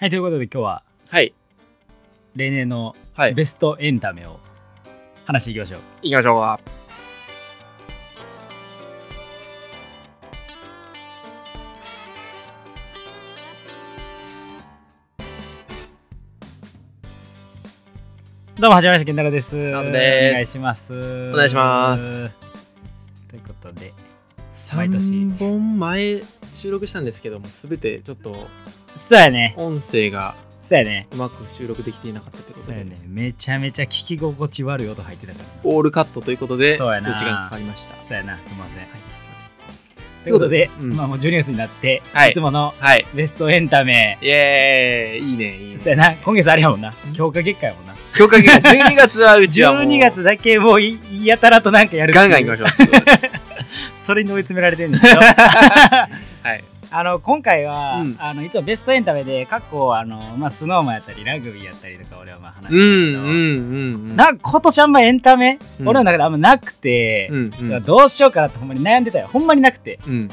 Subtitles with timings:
[0.00, 1.34] はい、ということで今日ははい。
[2.36, 3.34] 例年のはい。
[3.34, 4.38] ベストエンタメを
[5.24, 5.80] 話していきましょう。
[6.02, 6.60] 行きましょうか。
[18.60, 19.56] どうも、はじめまして、健太郎です。
[19.56, 20.94] 直人ですお願いします。
[20.94, 22.32] お願いします。
[23.28, 23.92] ということで、
[24.76, 26.22] 毎年3本前
[26.54, 28.46] 収録したんですけども、すべてちょっと
[28.98, 29.54] そうやね。
[29.56, 30.34] 音声が
[30.68, 31.08] そうやね。
[31.12, 32.98] うまく収録できていなかったということで、そうやね。
[33.06, 35.44] めちゃめちゃ聞き心地悪い音入ってたから。
[35.64, 37.98] オールカットということで、そうや知がかかりました。
[37.98, 38.78] そうやな、すみません。
[38.80, 38.88] はい、
[40.24, 42.74] ということで、うんまあもう12月になって、はいいつもの。
[42.78, 43.06] はい。
[43.14, 45.80] ベストエンタメ、イエーイいいね、いいね。
[45.82, 46.92] そうやな、今月あれやもんな。
[47.14, 47.94] 強化月間やもんな。
[48.14, 53.68] 強化月間、12月はうちはもう、12月だけもういやたらとなんかやるっていうガンガン行きましょう。
[53.96, 55.16] それに追い詰められてるんですよ。
[56.42, 56.77] はい。
[56.90, 63.32] あの今回は、うんあのいつもベストエンタメで過去あの、まあ、スノーマンやったりラグビーやったりとか俺はまあ話してうん、るけど、うん、う
[64.12, 64.16] ん。
[64.16, 67.82] なんか今年あんまエンタメ、うん俺の中であんまなくてう、ん、うん。
[67.84, 70.28] どうしようかなってほんまに悩んでたよほんまになくてうん。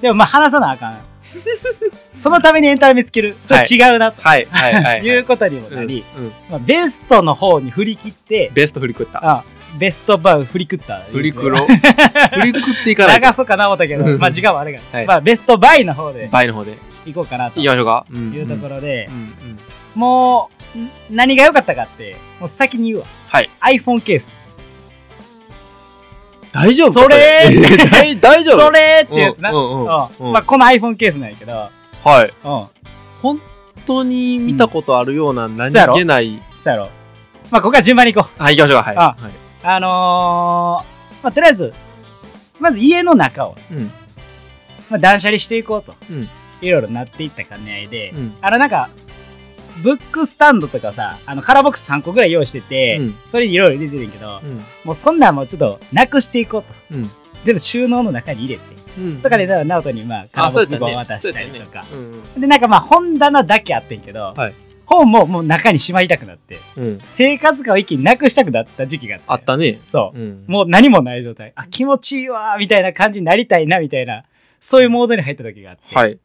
[0.00, 1.00] でもまあ話さなあかん
[2.14, 5.00] そのためにエンタメ見つけるそれ違うなと、はい、はい、はい。
[5.04, 6.04] いうことにもなり、
[6.48, 9.44] まあ、ベストの方に振り切ってベスト振りくった。
[9.76, 11.58] あベストバウ振りくった振りくろ。
[11.66, 13.32] 振りく っていかないと流。
[13.32, 16.76] そうかな思ったけど、うんまあ時間はあれが、はいまあベストバイの方で倍の方で。
[17.06, 18.06] 行こうかなと行きましょうか。
[18.12, 19.58] うんいうところでう、んうん
[19.94, 23.06] もう、ん何が良かったかって、もう先に言うわ。
[23.28, 23.50] はい。
[23.60, 24.38] iPhone ケース。
[26.52, 27.02] 大丈夫か？
[27.02, 27.44] それ
[27.90, 28.60] 大 大丈夫？
[28.66, 29.50] それってやつな。
[29.52, 29.86] うんうんうん
[30.32, 31.70] まあ、この iPhone ケースなんやけど、は
[32.24, 32.32] い。
[32.44, 32.64] うん。
[33.22, 33.40] 本
[33.86, 36.42] 当に見たことあるような何気ない。
[36.64, 36.88] そうやろ。
[37.50, 38.42] まあ、ここから順番に行こう。
[38.42, 38.88] はい、行きましょうか。
[38.90, 38.96] はい。
[38.96, 41.74] あはいあのー、まあ、とりあえず、
[42.60, 43.86] まず家の中を、うん。
[44.88, 45.94] まあ、断捨離していこうと。
[46.08, 46.28] うん。
[46.62, 48.88] いろいろなっていった兼ね合いで、うんあの、なんか、
[49.82, 54.60] ブックスタンドとかさ、あの、カラーボックス3個ぐらい用意してて、うんそれにいろいろ出てるんけど、うん。
[54.84, 56.94] もうそんなんもうちょっとなくしていこうと。
[56.94, 57.10] うん。
[57.44, 58.62] 全部収納の中に入れて。
[58.98, 59.20] うん。
[59.20, 61.16] とかで、ナオトにまあ、カラあ、ーボックス5そうやったね。
[61.16, 61.82] 渡したりとか。
[61.82, 64.54] ねうんで、なんかまあ、本棚だけあってんけど、はい
[64.86, 66.84] 本ももう中にしまいたくなって、うん。
[66.84, 67.00] うん。
[67.04, 69.24] 生活感を一気になくしたくなった時期があって。
[69.28, 69.80] あったね。
[69.86, 70.18] そう。
[70.18, 70.44] うん。
[70.46, 71.52] もう何もない状態。
[71.56, 74.24] あ、気持ちいいわーみたいな感じになりたいな、みたいな、
[74.60, 75.94] そういうモードに入った時があって。
[75.94, 76.18] はい。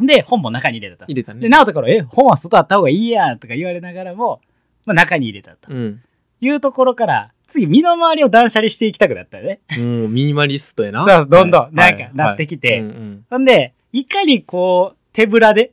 [0.00, 1.12] で、本も中に入れたと。
[1.12, 1.40] 入れたね。
[1.40, 4.40] で、ナオトから、え、本は外あった方がいいやんとか言われながらも、
[4.86, 6.02] まあ、中に入れたとうん。
[6.40, 9.60] いうところから、次、身の回りを断捨離していきたくなったよね。
[9.78, 11.04] もうミニマリストやな。
[11.04, 15.72] そうどんどんはいなんかはいなってきてうんうんほんで、いかにこう、手ぶらで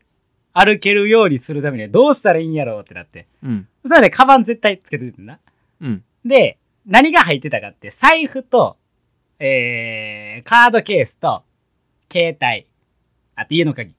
[0.58, 3.28] 歩けるようにするためにはどうしたらいいんやろうってなって。
[3.44, 3.68] うん。
[3.86, 5.40] それで、カバン絶対つけててんな。
[5.82, 6.04] うん。
[6.26, 6.58] で、
[6.88, 8.78] 何が入ってたかって、財布と、
[9.40, 11.44] えー、カードケースと、
[12.12, 12.66] 携帯、
[13.36, 13.92] あと家の鍵。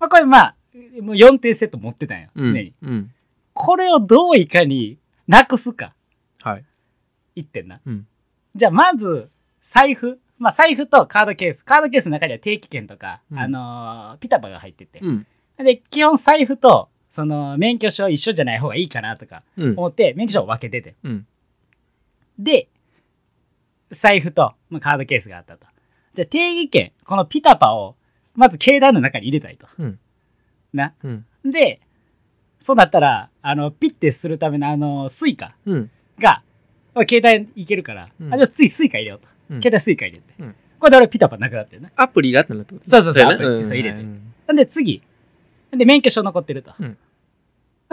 [0.00, 0.54] まあ、これまあ、
[1.00, 2.28] もう4点セット持ってたんよ。
[2.34, 2.54] うん。
[2.54, 2.74] 常に。
[2.82, 3.12] うん。
[3.52, 5.94] これをどういかになくすか、
[6.42, 6.64] はい。
[7.36, 7.80] 言ってんな。
[7.86, 8.06] うん。
[8.56, 10.18] じゃあ、まず、財布。
[10.38, 11.64] まあ、財布とカードケース。
[11.64, 14.98] カードケースの中には定期券とか、うんあのーピタパが入ってて。
[15.00, 15.26] うん。
[15.64, 19.72] で、基本財布と、その、免許証一緒じゃない方がいいかなとかうん。
[19.76, 20.94] 思って、免許証を分けてて。
[21.02, 21.26] うん。
[22.38, 22.68] で、
[23.90, 25.66] 財布と、まあ、カードケースがあったと。
[26.14, 27.96] じゃあ、定期券、このピタパを、
[28.34, 29.66] まず携帯の中に入れたいと。
[29.78, 29.98] うん。
[30.72, 30.94] な。
[31.02, 31.26] うん。
[31.44, 31.80] で、
[32.60, 35.90] そうなったら、あの、ピッてするためのあの、スイカうん。
[36.18, 36.42] が、
[36.94, 39.26] まあ携帯いけるから、うんあ、じゃあ次スイカ入れようと。
[39.50, 40.34] うん携帯スイカ入れて。
[40.38, 41.90] うんこれで俺ピタパなくなってるな。
[41.96, 45.02] アプリがあったんだってことそうそうそうアプリんそう入れてんなんで次。
[45.76, 46.72] で、免許証残ってると。
[46.78, 46.96] うん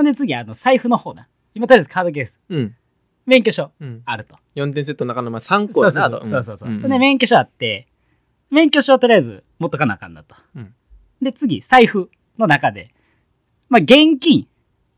[0.03, 1.27] で次、あの、財布の方な。
[1.55, 2.39] 今とりあえずカードケース。
[2.49, 2.75] うん。
[3.25, 4.01] 免許証うん。
[4.05, 4.35] あると。
[4.55, 6.23] 4点セットの中のまあ3そうそうなと。
[6.23, 6.69] そうそうそう。
[6.69, 7.87] んで、免許証あって、
[8.51, 10.35] 免許証とりあえず持っとかなあかんなと。
[10.55, 10.73] うん
[11.21, 12.93] で、次、財布の中で、
[13.69, 14.41] まあ、現金。
[14.41, 14.47] い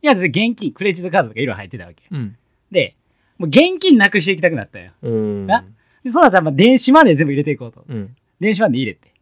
[0.01, 2.03] や、現金、クレジットカードとかいろいろ入ってたわけ。
[2.11, 2.37] うん。
[2.71, 2.95] で、
[3.37, 4.91] もう現金なくしていきたくなったよ。
[5.01, 5.47] うん。
[5.47, 5.65] な
[6.03, 7.85] で、そうだったら、まあ、電子マネー全部入れていこうと。
[7.87, 8.15] うん。
[8.39, 9.13] 電子マネー入れて。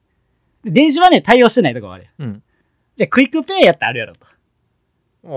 [0.64, 2.10] で、電子マネー対応してないとこもあるよ。
[2.20, 2.44] うん。
[2.98, 4.26] じゃあ、クイックペイやったらあるやろと。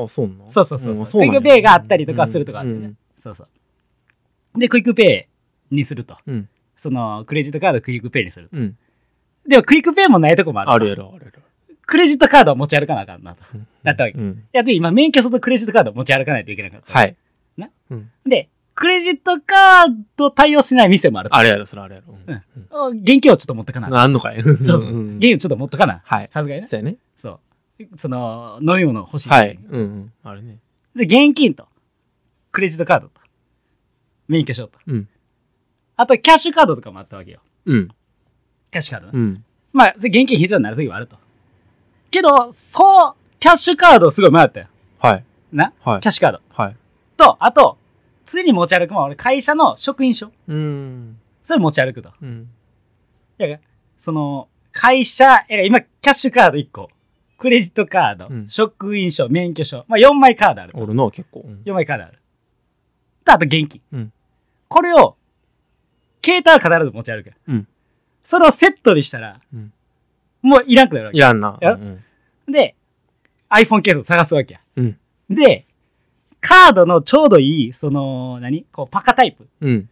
[0.01, 0.51] ああ、そうなの？
[0.51, 1.21] そうそうそうそう。
[1.21, 2.87] クイックペイがあったりとかするとかあるよね。
[2.87, 4.59] うんそうそう。
[4.59, 5.29] で、クイックペ
[5.71, 6.17] イにすると。
[6.27, 6.49] うん。
[6.75, 8.57] その、クレジットカードクイックペイにすると。
[8.57, 8.79] うん。
[9.47, 10.71] でも、クイックペイもないとこもある。
[10.73, 11.43] あるやろ、あるやろ。
[11.87, 13.43] クレジットカードを持ち歩かなあかんなと。
[13.55, 14.17] うんだったわけ。
[14.17, 14.45] いうん。
[14.53, 16.93] や、で、今、免許証とクレジットカードを持ち歩かないといけなかった。
[16.93, 17.17] はい。
[17.59, 17.69] な？
[17.91, 18.11] うん。
[18.25, 21.37] で、クレジットカード対応しない店もあると。
[21.37, 22.15] あるやろ、それあるやろ。
[22.89, 23.89] うん現金をちょっと持ってかな。
[23.89, 24.43] うんあんのかい？
[24.43, 24.81] そうそう。
[24.91, 26.01] ん現金をちょっと持ってかな。
[26.03, 26.29] はい。
[26.31, 26.67] さすがにね。
[26.67, 26.97] そうやね。
[27.17, 27.41] そう。
[27.97, 29.29] その、飲み物欲しい。
[29.29, 29.59] はい。
[29.69, 30.13] うんうん。
[30.23, 30.59] あるね。
[30.95, 31.69] じゃあ現金と、
[32.53, 33.21] クレジットカードと、
[34.29, 34.79] 免許証と。
[34.87, 35.09] うん。
[35.97, 37.41] あと、キャッシュカードとかもあったわけよ。
[37.67, 37.89] うん。
[37.89, 39.13] キャッシュカードな。
[39.19, 39.45] うん。
[39.73, 41.17] まあ、現金必要になる時はあると。
[42.11, 44.67] けど、そう、キャッシュカードをすごい迷ったよ。
[44.99, 45.25] はい。
[45.53, 45.73] な？
[45.81, 46.41] はいキャッシュカード。
[46.51, 46.77] はい。
[47.17, 47.79] と、あと、
[48.25, 50.33] 常に持ち歩くもん俺会社の職員証。
[50.49, 51.19] うーん。
[51.43, 52.13] それ持ち歩くと。
[52.21, 52.51] うん。
[53.39, 53.59] いや、
[53.97, 56.91] その、会社、今、キャッシュカード1個。
[57.41, 59.85] クレジットカード、うん職員証、免許証。
[59.89, 60.73] まあ、4枚カードある。
[60.75, 61.41] おるの結構。
[61.41, 62.19] うん4枚カードある。
[63.25, 63.81] と、あと現金。
[63.93, 64.13] うん
[64.69, 65.17] これを、
[66.25, 67.33] 携帯は必ず持ち歩く。
[67.49, 67.67] うん
[68.23, 69.73] それをセットにしたら、うん
[70.43, 71.19] もういらんくなるわけ。
[71.19, 71.59] いらんな。
[71.61, 72.05] やうん
[72.47, 72.75] で、
[73.49, 74.61] iPhone ケースを探すわけや。
[74.77, 74.99] うん。
[75.29, 75.67] で、
[76.41, 78.65] カードのちょうどいい、その、何？
[78.73, 79.89] こう、パカタイプうん。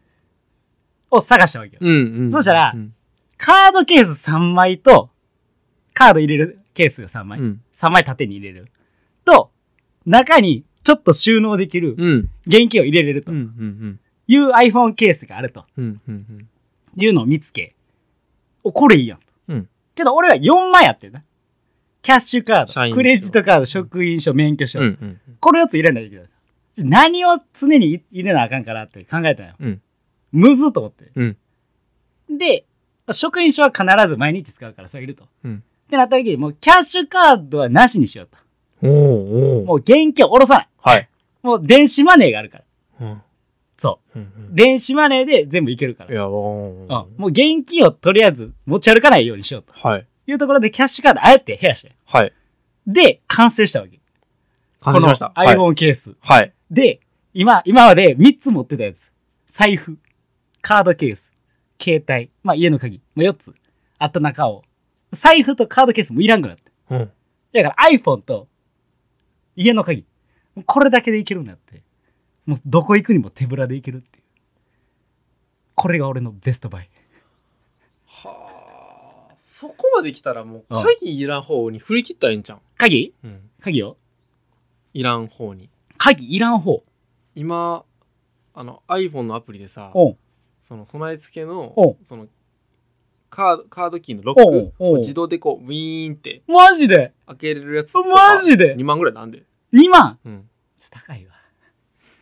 [1.10, 1.78] を探したわけよ。
[1.80, 1.94] うん。
[1.94, 2.32] うん。
[2.32, 2.94] そしたらうん。
[3.36, 5.10] カードケース3枚と、
[5.94, 7.40] カード入れるケースが3枚。
[7.40, 7.60] うん。
[7.74, 8.68] 3枚縦に入れる。
[9.24, 9.50] と、
[10.06, 12.30] 中にちょっと収納できるうん。
[12.46, 13.32] 現金を入れれると。
[13.32, 15.64] いう iPhone ケースがあると。
[16.96, 17.74] いうのを見つけ、
[18.62, 19.24] お、これいいやんと。
[19.48, 21.24] うんけど俺は4枚やってんな。
[22.02, 24.78] キャッシュカード、クレジットカード、職員証、免許証。
[25.40, 26.28] これ4つ入れないといけない。
[26.76, 29.54] 何を常に入れなあかんかなって考えたのよ。
[29.58, 29.82] うん。
[30.30, 31.10] むずっと思って。
[31.16, 31.36] うん。
[32.38, 32.64] で、
[33.10, 35.26] 職員証は必ず毎日使うからそれいると。
[35.42, 35.64] うん。
[35.88, 38.36] ってなった時に、もうキャッシュカードはなしにしようと。
[38.82, 40.68] おーおーもう現金を下ろさない。
[40.82, 41.08] はい。
[41.42, 42.64] もう電子マネーがあるから。
[43.00, 43.22] うん。
[43.78, 44.22] そうん。
[44.22, 44.28] う。
[44.52, 46.12] 電子マネーで全部いけるから。
[46.12, 46.88] いや、おうん。
[46.88, 50.06] ーもう現金をとりあえず持ち歩かないようにしようとはい。
[50.26, 51.96] いうところでキャッシュカードあえて減らして。
[52.04, 52.32] はい。
[52.86, 53.98] で、完成したわけ。
[54.80, 55.32] 完成しました。
[55.34, 56.14] この iPhone ケース。
[56.20, 56.52] はい。
[56.70, 57.00] で、
[57.32, 59.10] 今、今まで3つ持ってたやつ。
[59.46, 59.96] 財布、
[60.60, 61.32] カードケース、
[61.80, 63.54] 携帯、まあ家の鍵、まあ4つ。
[63.98, 64.62] あった中を。
[65.12, 66.70] 財布とカードケースもいらんくなって。
[66.90, 67.10] うん。
[67.52, 68.48] だから iPhone と
[69.56, 70.04] 家の鍵。
[70.66, 71.82] これだけでいけるんだって。
[72.46, 74.24] もうどこ行くにも手ぶらでいけるっていう。
[75.74, 76.90] これが俺のベストバイ。
[78.06, 79.34] はあ。
[79.42, 82.58] そこまで来たらもう、うん鍵いらん方に振り切ったらええんちゃう？
[82.76, 83.14] 鍵？
[83.24, 83.50] うん。
[83.60, 83.96] 鍵よ
[84.94, 85.68] いらん方に。
[85.96, 86.82] 鍵いらん方。
[87.34, 87.84] 今、
[88.54, 89.92] あの iPhone のアプリでさ、
[90.60, 92.26] その備え付けおの、その、
[93.30, 97.12] カード、カードキーのロックを自動でこう、ウィーンってマジで？
[97.26, 99.42] 開けれるやつマジで ?2 万ぐらいなんで。
[99.72, 100.18] ?2 万？
[100.24, 100.48] うん。
[100.78, 101.32] ちょっと高いわ。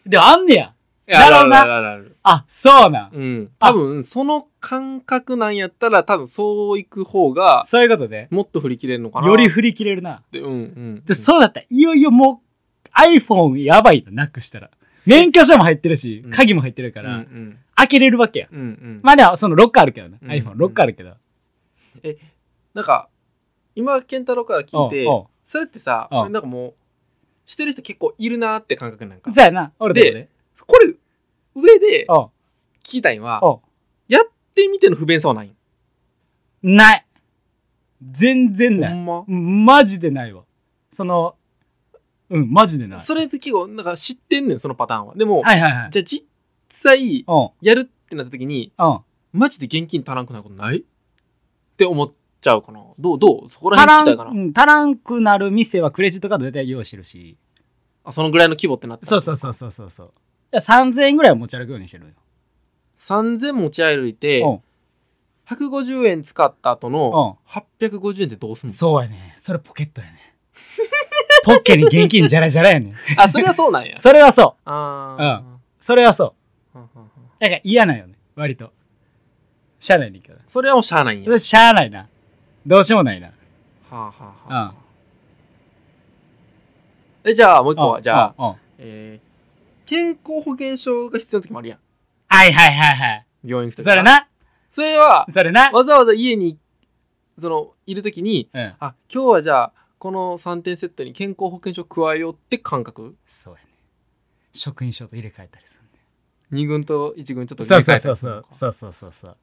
[0.05, 0.73] でもあんねや。
[1.09, 3.11] いやなるほどなあそうなん。
[3.15, 3.51] うん。
[3.61, 8.27] 多分、その感覚なんやったら、多分そう行く方が、そういうことで。
[8.33, 9.29] もっと振り切れるのかな。
[9.29, 10.25] より振り切れるな。
[10.33, 11.03] で、うんうん。
[11.05, 11.61] で、そうだった。
[11.61, 14.71] いよいよもう iPhone やばいのなくしたら。
[15.07, 17.59] 免許証も入ってるしうん、鍵も入ってるから、ん。
[17.75, 18.49] 開けれるわけや。
[18.53, 19.01] うんうん。
[19.03, 20.19] まあでも、そのロックあるけどな。
[20.21, 21.15] うん iPhone ロックあるけど。
[22.75, 23.09] なんか、
[23.75, 25.07] 今、健太郎から聞いて
[25.45, 26.75] それってさ、うんなんかもう、
[27.45, 29.31] してる人結構いるなって感覚なんか。
[29.33, 29.73] そうやな。
[29.79, 30.29] 俺で。
[30.67, 30.95] これ、
[31.55, 32.31] 上で聞
[32.83, 33.61] きたいのは、
[34.09, 34.25] やっ
[34.55, 35.55] てみての不便さはない？
[36.63, 37.07] ない。
[38.11, 38.93] 全然ない。
[38.93, 39.25] ほんま？
[39.29, 40.43] うんマジでないわ。
[40.91, 41.37] その、
[42.31, 42.99] うん、マジでない。
[42.99, 45.15] それって結構、なんか知ってんねん、そのパターンは。
[45.15, 45.91] でも、はいはいはい。
[45.91, 46.27] じゃあ実
[46.69, 48.99] 際、うん、やるってなった時に、うん。
[49.33, 50.79] マジで現金足らんくなることない？
[50.79, 50.83] っ
[51.77, 52.81] て思っちゃうかな。
[52.99, 53.51] どうどう？
[53.51, 54.31] そこら辺聞きたいかな。
[54.31, 57.37] うん足らんくなる店はクレジットカード絶対用意してるし。
[58.03, 60.07] あ、そのぐらいの規模ってなってたそうそうそうそうそうそう。
[60.07, 60.11] い
[60.53, 62.13] や3000円ぐらいは持ち歩くようにしてるよ。
[62.97, 64.59] 3000持ち歩いて、うん
[65.49, 68.71] 150円使った後のう850円ってどうすんん。
[68.71, 68.75] の？
[68.75, 69.35] そうやね。
[69.37, 70.35] それポケットやね。
[71.47, 72.95] ポッケに現金じゃらじゃらやねん。
[73.17, 73.97] あ、それはそうなんや。
[73.99, 74.63] それはそう。
[74.65, 75.43] あ
[75.79, 76.35] それはそ
[76.75, 76.79] う。
[76.79, 76.87] ー、うん
[77.39, 78.15] から嫌なんよね。
[78.35, 78.73] 割と。
[79.79, 80.39] しゃあないねんけど。
[80.49, 81.39] それはもうしゃあないんや。
[81.39, 82.09] しゃあないな。
[82.67, 83.29] どうしようもないな。
[83.29, 83.33] は
[83.91, 84.75] あはあはうんあ。
[87.23, 91.79] え、じゃあもう一個は、じゃあ、うんうんうんえー、健康保険証が必要な時もあるやん。
[92.29, 93.27] はいはいはいはい。
[93.45, 94.03] 病院行く時それ。
[94.03, 94.29] な。
[94.73, 95.71] それは、それな。
[95.71, 96.59] わざわざ家に、
[97.39, 98.75] その、いる時に、うん。
[98.81, 99.73] あ、今日はじゃあ、
[100.07, 103.17] この3点セットに健康保険証加えようって感覚？
[103.27, 103.67] そうやね。
[104.53, 106.65] 職員証と入れ替えたりするんで。
[106.65, 108.49] ?2 軍と1軍ちょっとそうそう入れ替えたそうりするのか？
[108.55, 108.73] そう。
[108.73, 109.37] そうそうそうそう。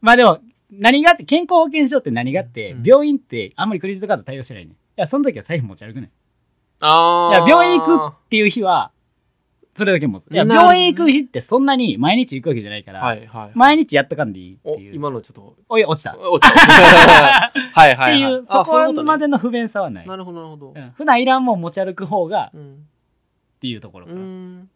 [0.00, 0.38] まあでも、
[0.70, 4.72] 何があって、健康保険証って何があって、うん病院ってあんまりクレジットカード対応してないねん。
[4.74, 6.12] いや、その時は財布持ち歩くね
[6.78, 8.92] あや、病院行くっていう日は、
[9.74, 10.26] それだけ持つ。
[10.26, 13.50] いや、病院行く日ってそんなに毎日行くわけじゃないから、はいはい。
[13.54, 14.94] 毎日やっとかんでいいってお、いう。
[14.94, 16.12] 今のちょっと、おい、落ちた。
[16.12, 16.60] っ 落ちた。
[16.60, 18.14] はいはいはい。
[18.14, 20.06] ていう、そこまでの不便さはない。
[20.06, 20.78] なるほどなるほどう。
[20.78, 22.74] ん普段いらんもん持ち歩く方がうん。
[22.74, 22.76] っ
[23.60, 24.20] ていうところうかな。
[24.20, 24.70] うん。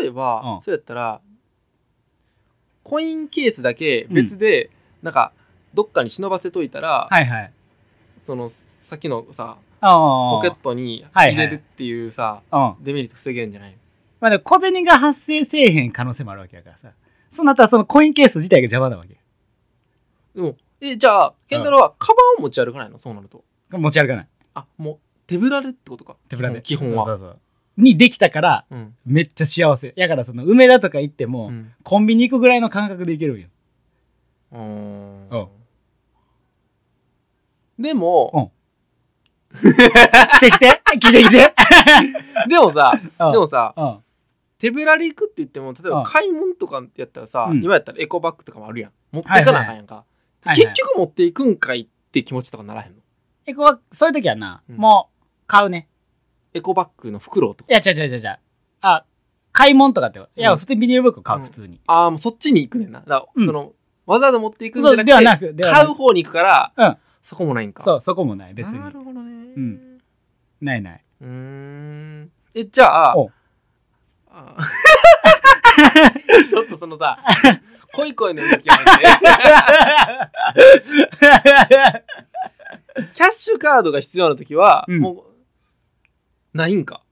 [0.00, 1.20] 例えば、うんそうやったら、
[2.82, 4.70] コインケースだけ別で、
[5.02, 5.32] なんか、
[5.74, 7.52] どっかに忍ばせといたら、はいはい。
[8.22, 9.88] その、さっきのさ、あ
[10.34, 12.42] ポケットに入れるっていうさ。
[12.80, 13.76] デメリット防げるんじゃない？
[14.20, 16.92] まあでも小銭が発生せえへん可能性もあるわけだからさ。
[17.30, 19.18] そうなったらそのコインケース自体が邪魔なわけ。
[20.34, 22.98] でも、え、じゃあ、健太郎はカバンを持ち歩かないの？
[22.98, 23.44] そうなると。
[23.70, 24.28] 持ち歩かない。
[24.54, 26.16] あ、もう、手ぶらでってことか？
[26.28, 26.60] 手ぶらで。
[26.62, 27.04] 基本は。
[27.04, 27.40] そうそうそう。
[27.76, 28.94] にできたからうん。
[29.06, 29.92] めっちゃ幸せ。
[29.96, 31.72] やからその梅田とか行っても、うん。
[31.82, 33.48] コンビニ行くぐらいの感覚で行けるんよ
[34.52, 35.28] ううん。
[35.28, 35.48] ん
[37.78, 38.52] でも
[39.54, 40.82] 来て来て。
[40.98, 41.54] 来て来て。
[42.48, 43.32] でもさうん。
[43.32, 43.98] でもさうん
[44.60, 45.90] 手ぶらで行くって言っても例えうん。
[45.94, 47.64] ば買い物とかってやったらさうん。
[47.64, 48.92] 今やったらエコバッグとかもあるやん。
[49.10, 49.94] 持ってかなあかんやんか。
[49.96, 50.04] は
[50.44, 50.56] いはい。
[50.56, 52.98] 結局持っていくんかいって気持ちとかならへんの？
[53.46, 54.76] エコはそういう時はな、うん。
[54.76, 55.88] もう買うね。
[56.54, 57.72] エコバッグの袋とか。
[57.72, 58.38] いや違う違う違う違う。
[58.82, 59.04] あ
[59.52, 60.58] 買い物とかっていや、うん。
[60.58, 61.44] 普通にビニール袋買う、うん。
[61.44, 61.80] 普通に。
[61.86, 63.00] ああもうそっちに行くねんな。
[63.00, 63.72] だその
[64.06, 66.96] わざわざ持っていくんじゃなくてなく買う方に行くからうん。
[67.22, 67.82] そこもないんか。
[67.82, 68.78] そうそこもない別に。
[68.78, 69.52] なるほどね。
[69.56, 69.98] うん。
[70.60, 71.04] ないない。
[71.20, 72.30] うーん。
[72.54, 73.16] えじゃあ
[76.48, 77.18] ちょっとそのさ
[77.92, 78.90] 恋恋の動きやめて
[83.14, 85.00] キャッシュカードが必要な時は、うん。
[85.00, 85.22] もう
[86.56, 87.02] ないんか？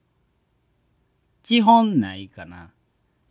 [1.42, 2.70] 基本ないかな。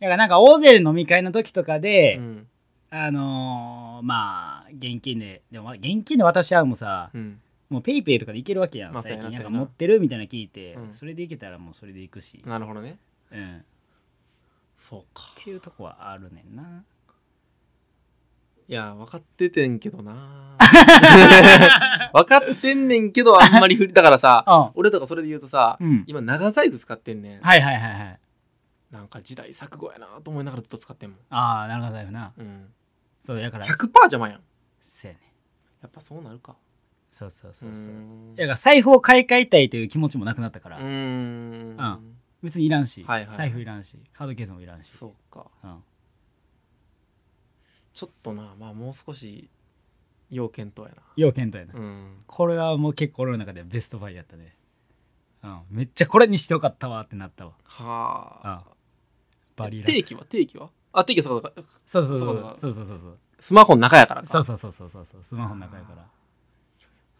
[0.00, 2.46] だからなんか大勢で飲み会の時とかで、うん。
[2.90, 7.40] あのーまあ現金ででも現金で渡し合うもさうん。
[7.68, 9.56] もうペイペイとかでいけるわけやん、まあ最近そうやなそうやな。
[9.58, 10.94] なんか持ってるみたいなの聞いて、うん。
[10.94, 12.96] それでいけたらもうそれでいくし、なるほどね。
[13.30, 13.62] うん、っ
[14.78, 15.32] そうか。
[15.36, 16.84] ていうとこはあるねんな。
[18.68, 20.56] いや分かっててんけどな。
[22.12, 26.04] 分かってんねんけどあんまり振りだからさあ 俺とかそれで言うとさ、うん。
[26.06, 27.40] 今長財布使ってんねん。
[27.40, 28.20] はいはいはいはい。
[28.90, 32.32] なんか時代錯誤やなと思いながらずっと使ってんもん、ああ長財布な。
[32.38, 32.72] うん、
[33.20, 33.66] そうやから。
[33.66, 34.40] 100%邪魔やん。
[34.80, 35.20] せやね。
[35.82, 36.56] やっぱそうなるか。
[37.10, 38.34] そうそうそうそうーん。
[38.34, 41.76] だから財布を買い替えたいという気持ちもなくなったから、うーん。
[41.76, 43.36] うん別にいらんし、はいはい。
[43.36, 44.90] 財布いらんしカードケースもいらんし。
[44.90, 45.46] そうか。
[45.64, 45.82] うん、
[47.92, 49.48] ちょっとなまあもう少し
[50.30, 52.18] 要検討や要検討やな、なうん。
[52.26, 54.54] これはもう結構俺の中ではベストバイやったね、
[55.42, 57.52] うん、めっちゃこれにしてよかったわってなったわ。
[57.64, 58.64] はあ。
[59.56, 59.86] バリ楽。
[59.86, 60.24] 定期は？
[60.28, 60.70] 定期は？
[60.92, 61.52] あ定期はそうか
[61.84, 62.42] そうそうそうそう。
[62.42, 63.18] だそうそうそうそう。
[63.40, 64.26] スマホの中やからか。
[64.28, 65.04] そうそうそうそうそう。
[65.04, 66.06] そうスマホの中やから。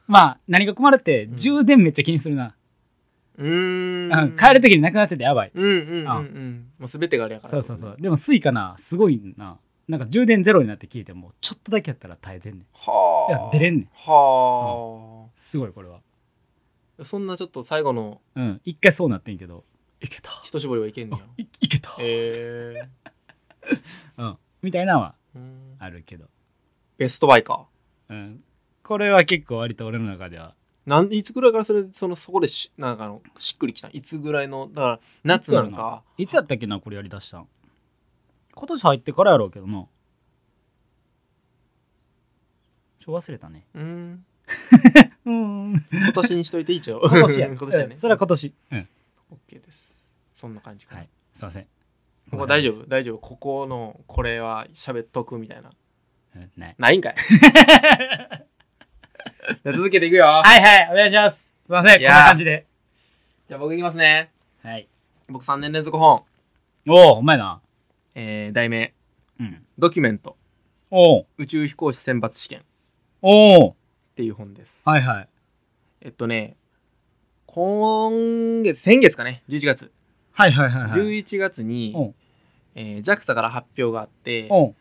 [0.07, 2.55] まあ何が困るってうん充電めっちゃ気にするな、
[3.39, 4.13] うーん。
[4.13, 5.53] うん、帰る時になくなっててやばい。
[5.55, 6.71] うんうんうんうん。
[6.79, 7.51] もう全てがあれやから。
[7.51, 7.97] そうそうそう。
[7.99, 9.59] でもスイカなすごいな。
[9.87, 12.63] なんか充電ゼロになって聞いてもちょっとだけやったら耐えてんねん。
[12.63, 12.65] い
[13.31, 13.89] やはあ出れんねん。
[13.95, 16.01] はすごいこれは。
[17.01, 18.21] あそんなちょっと最後の。
[18.35, 18.61] うん。
[18.65, 19.65] 一回そうなってんけど。
[20.01, 20.31] いけた。
[20.45, 22.89] 一絞りはいけんねあやいいけた、え。
[24.19, 25.77] うん、みたいなのはーうん。
[25.79, 26.27] あるけど、
[26.97, 27.67] ベストバイか
[28.09, 28.43] うん、
[28.83, 30.55] これは結構割と俺の中では
[30.89, 33.91] なんいつぐらいからそれそのそこでしなんかあのしっくりきたん？
[33.93, 36.03] いつぐらいのだから夏なのか？
[36.17, 37.47] いつやったっけなこれやりだしたん？
[38.55, 39.87] 今年入ってからやろうけどな。
[43.01, 43.67] ちょ忘れたね。
[43.75, 44.25] うん。
[45.27, 45.85] うん。
[45.93, 47.01] 今年にしといて一応。
[47.05, 47.47] 今年や。
[47.53, 47.87] 今年やね。
[47.91, 47.99] うん。
[47.99, 48.55] それは今年。
[48.71, 48.89] うん。
[49.31, 49.93] OK です。
[50.35, 51.11] そんな感じかな、はい。
[51.35, 51.67] すいません。
[52.31, 52.87] ここ大丈夫？
[52.87, 53.19] 大丈夫？
[53.19, 55.71] ここのこれは喋っとくみたいな。
[56.35, 56.75] うんない。
[56.79, 57.15] ないんかい
[59.49, 60.25] じゃあ続けていくよ。
[60.27, 61.37] はいはいお願いします。
[61.39, 62.13] すいませんこんいや。
[62.13, 62.67] ーな感じで。
[63.49, 64.31] じゃあ僕いきますね。
[64.63, 64.89] はい。
[65.29, 66.23] 僕3年連続本、
[66.89, 67.61] おおお前な。
[68.15, 68.93] えー、題名。
[69.41, 70.37] うん「ドキュメント。
[70.91, 72.63] おお宇宙飛行士選抜試験」っ
[73.23, 73.77] おお
[74.17, 74.83] ていう本です。
[74.85, 75.29] はいはい。
[76.03, 76.57] えっとね
[77.47, 79.43] 今月先月かね。
[79.49, 79.91] 11月。
[80.33, 80.91] はいはいはいはい。
[80.93, 81.95] 11月に、
[82.75, 84.75] えー JAXA から発表があって、おう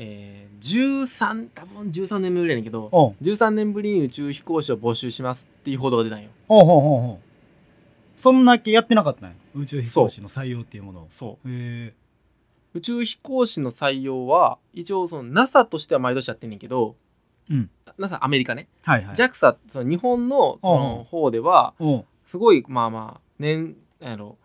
[0.00, 3.14] えー、13多分13年ぶりやねんけどおう。
[3.20, 6.28] 13年ぶりに宇宙飛行士を募集しますっていう報道が出たんよ。
[6.46, 7.28] ほうほうほうほう。
[8.16, 9.34] そんだけやってなかったんや？
[9.56, 11.06] 宇宙飛行士の採用っていうものを。
[11.10, 11.94] そうへえ
[12.74, 16.94] 宇宙飛行士の採用は一応その NASA としては毎年やってんねんけど、
[17.50, 19.16] うん、NASA アメリカね、はいはい。
[19.16, 21.74] JAXA その日本のその方では
[22.24, 24.36] すごいまあまあ年あの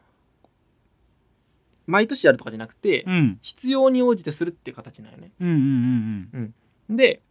[1.87, 3.39] 毎年やるとかじゃなくて、うん。
[3.41, 5.31] 必要に応じてするっていう形なんよね。
[6.89, 7.21] で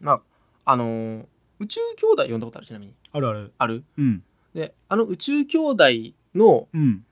[0.00, 1.26] まああのー
[1.60, 2.66] 宇宙兄弟読んだことある？
[2.66, 2.94] ちなみに。
[3.12, 3.52] あるある。
[3.58, 3.84] ある？
[3.96, 4.22] うん。
[4.54, 5.84] であの宇宙兄弟
[6.34, 7.04] のうん。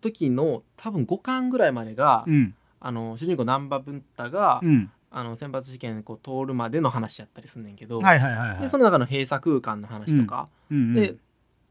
[0.00, 2.54] 時の多分5巻ぐらいまでが、うん。
[2.80, 4.90] あの主人公難波文太が、うん。
[5.10, 8.00] あの選抜試験こう通るまでの話やったりすんねんけど、
[8.60, 11.14] でその中の閉鎖空間の話とか、で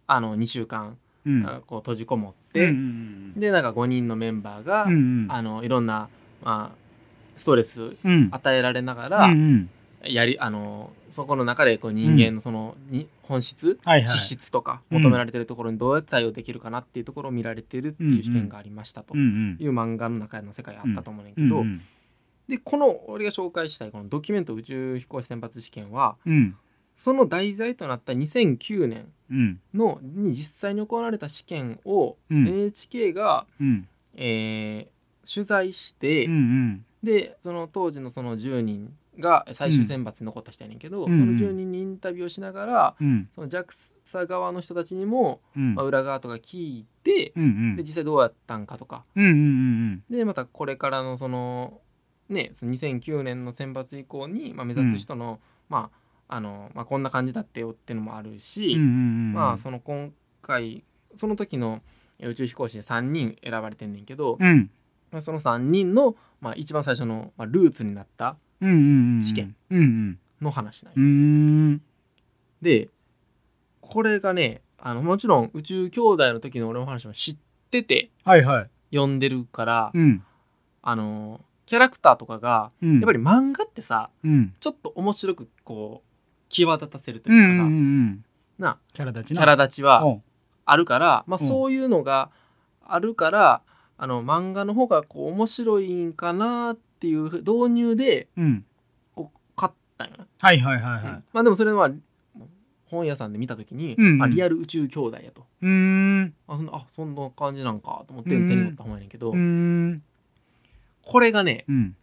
[0.07, 1.45] あの2週間、うん。
[1.47, 4.95] あこう閉じこもっうんて、うんでなんか5人のメンバーが、うんう
[5.27, 5.27] ん。
[5.29, 6.09] あのいろんな、
[6.43, 6.75] まあ、
[7.35, 8.29] ストレスうん。
[8.31, 9.69] 与えられながうら、んうん。
[10.03, 14.07] やりあのそこの中でこう人間のその、に本質、はいはい。
[14.07, 14.97] 資質とかうん。
[15.01, 19.57] 求められてるところにどうやって対応できるかなっていうところを見られてるっていう試験がありましたとうんうん。
[19.59, 21.81] いう漫画の中の世界あったと思うねんけど、うんうん。
[22.47, 26.55] でこの俺が紹介したいこのドキュメント宇宙飛行士選抜試験はうん
[26.95, 29.59] その題材となった2009年うん。
[29.73, 32.47] のに実際に行われた試験をうん。
[32.47, 33.87] NHK が、うん。
[34.15, 34.95] えー
[35.27, 36.85] 取材して、うんうん。
[37.03, 41.17] でその当時のその10人が最終選抜に残った人やねんけど、うん。
[41.17, 43.27] その10人にインタビューをしながらうん。
[43.33, 45.73] その JAXA 側の人たちにも、うん。
[45.75, 47.75] まあ、裏側とか聞いて、うんうん。
[47.75, 49.03] で実際どうやったんかとか。
[49.15, 51.81] うんうんうんでまたこれからのその
[52.29, 60.83] ねその2009年の選抜以降に、まあ、目指す人の、まああのまあ、こんな感じだってよっていうのもあるし、まあその今回
[61.15, 61.81] その時の
[62.19, 64.69] 宇宙飛行士で3人選ばれてんねんけど、うん。
[65.11, 69.55] まあその3人の、まあ、一番最初の、まあ、ルーツになった試験
[70.41, 71.81] の話なん
[72.61, 72.89] で
[73.81, 77.37] これがねあのもちろん宇宙兄弟の時の俺の話も知っ
[77.71, 78.69] ててはいはい。
[78.91, 80.23] 読んでるから、うん。
[80.81, 82.95] あのキャラクターとかがうん。
[82.95, 84.53] やっぱり漫画ってさうん。
[84.59, 86.14] ちょっと面白くこう
[86.55, 88.25] 際立たせるとうんうんういうかさ、ん。
[88.59, 89.41] なキャラ立ちな。
[89.41, 90.17] キャラ立ちは
[90.65, 92.29] あるから、まあ、うんそういうのが
[92.87, 93.61] あるから、
[93.97, 98.65] あの漫画の方がこう面白いんかなっていう導入でうん。
[99.15, 101.19] こう買ったんよな、はいはいはいはうん。
[101.19, 101.89] いまあでもそれは
[102.87, 104.23] 本屋さんで見た時に、うんうん。
[104.23, 105.45] あリアル宇宙兄弟やと。
[105.61, 106.33] うーん。
[106.47, 108.47] あそんなあそんな感じなんかと思って手うん。
[108.47, 109.33] に取った本やねんけど、
[111.03, 111.95] これがねうん。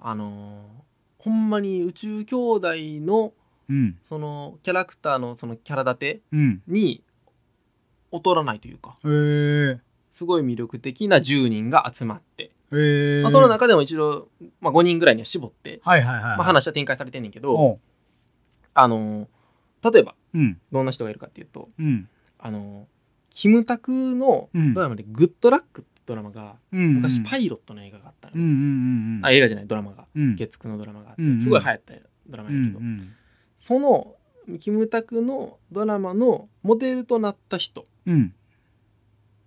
[0.00, 0.82] あのー
[1.18, 2.68] ほんまに宇宙兄弟
[3.06, 3.32] の
[3.68, 3.98] うん。
[4.04, 6.62] そのキャラクターのそのキャラ立てうん。
[6.66, 7.02] に
[8.12, 9.08] 劣らないというかへ
[9.78, 12.50] えすごい魅力的な10人が集まって、
[13.22, 14.28] まあ、その中でも一度、
[14.60, 17.78] まあ、5人ぐらいには絞って、はいはいはいまあ、話は展開されてんねんけど、
[18.74, 19.26] あのー
[19.92, 20.60] 例えばうん。
[20.70, 22.08] どんな人がいるかっていうとうん。
[22.38, 22.84] あのー
[23.30, 24.74] キムタクのうん。
[24.74, 29.26] ドラマで「グッドラック」ってドラマがうん昔パイロットの映画があったうんうんうんうん。
[29.26, 30.06] あ映画じゃないドラマが。
[30.14, 30.36] うん。
[30.36, 31.94] 月9のドラマがあって、うんうんすごい流行った
[32.28, 33.14] ドラマうんやけど、うん
[33.62, 34.16] その
[34.58, 38.34] キムタクのドラマのモデルとなった人うん。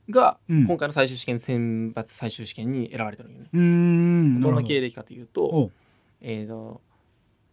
[0.09, 0.65] がうん。
[0.65, 3.49] 今回の最終試験選抜最終試験に選ばれてるのよね。
[3.51, 5.69] どんな経歴かというと,、
[6.21, 6.79] えーと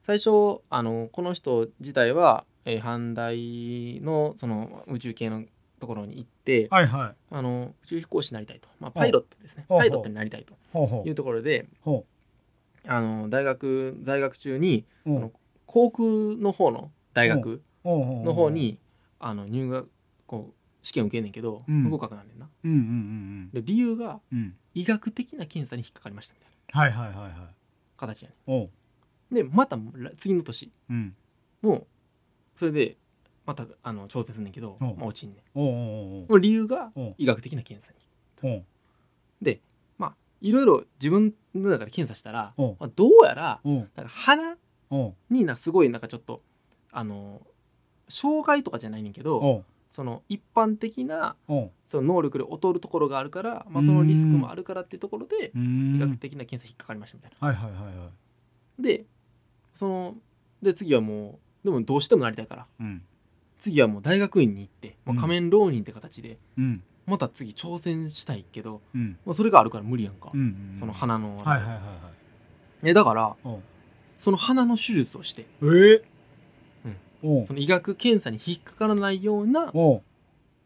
[0.05, 5.43] 最初あのこの人自体は、えー阪大のその宇宙系の
[5.81, 7.15] ところに行ってはいはい。
[7.33, 9.67] あの宇宙飛行士になりたいと、まあ、パイロットですね。
[9.69, 12.05] パイロットになりたいというところでほ
[12.87, 15.33] あの大学在学中にその
[15.73, 16.07] 航空
[16.37, 18.79] の方の大学の方に
[19.19, 19.91] あの入学
[20.27, 21.85] こう試験受けんねんけど、うん。
[21.85, 22.49] 不合格なんねんな。
[22.65, 24.39] うんうんうんで理由がうん。
[24.39, 26.81] うん医学的な検査に引っかかりましたみたいな。
[26.81, 27.55] はいはいはいはい
[27.99, 28.71] 形やね
[29.31, 29.79] でまた
[30.17, 30.71] 次の年。
[30.89, 31.15] うん。
[31.61, 31.87] もう
[32.57, 32.97] それで
[33.45, 34.85] またあの調整すんねんけど、う。
[34.85, 35.43] んまあ、落ちんねん。
[35.55, 37.93] おう理由が医学的な検査
[38.43, 38.63] に。
[39.43, 39.61] で
[39.99, 44.57] まあいろいろ自分の中で検査したら、まあ、どうやらなんか鼻
[45.31, 46.41] になすごいなんかちょっと
[46.91, 47.41] あの
[48.09, 51.37] 障害とかじゃないねんけどその一般的な
[51.87, 57.47] その能力で劣るところがあるから、まあ、そのリスクもあるからっていうところで医学的な検査引っかかりましたみたいな。
[57.47, 58.09] はいはいはいは
[58.79, 58.83] い。
[58.83, 59.05] で
[59.75, 60.15] その
[60.63, 63.03] で次はもうでもどうしてもなりたいからうん。
[63.59, 65.21] 次はもう大学院に行って、まあ、うん。
[65.21, 66.83] 仮面浪人って形でうん。
[67.07, 69.19] また次挑戦したいけど、うん。
[69.27, 71.81] まあ、それがあるから無理やんか、うんうんその鼻の、はいはいはいはい。
[72.91, 73.37] えだから
[74.23, 75.47] その鼻の手術をして。
[75.63, 76.03] えー。
[77.45, 80.03] その医学検査に引っかからないようなおう。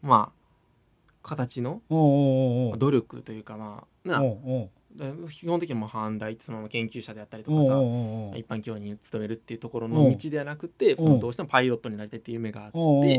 [0.03, 4.69] まあ形のおうおうおう努力というかまあなおうおう。
[4.95, 13.11] で基本的にもう阪大ってその研究者であったりとおうかさおうおう一般教員に勤めるっていうところの道ではなくてんそのどうしてもパイロットになりたいっていう夢があっておうおうおう。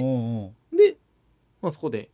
[0.45, 0.97] おうで、
[1.61, 2.11] まあ、そこで、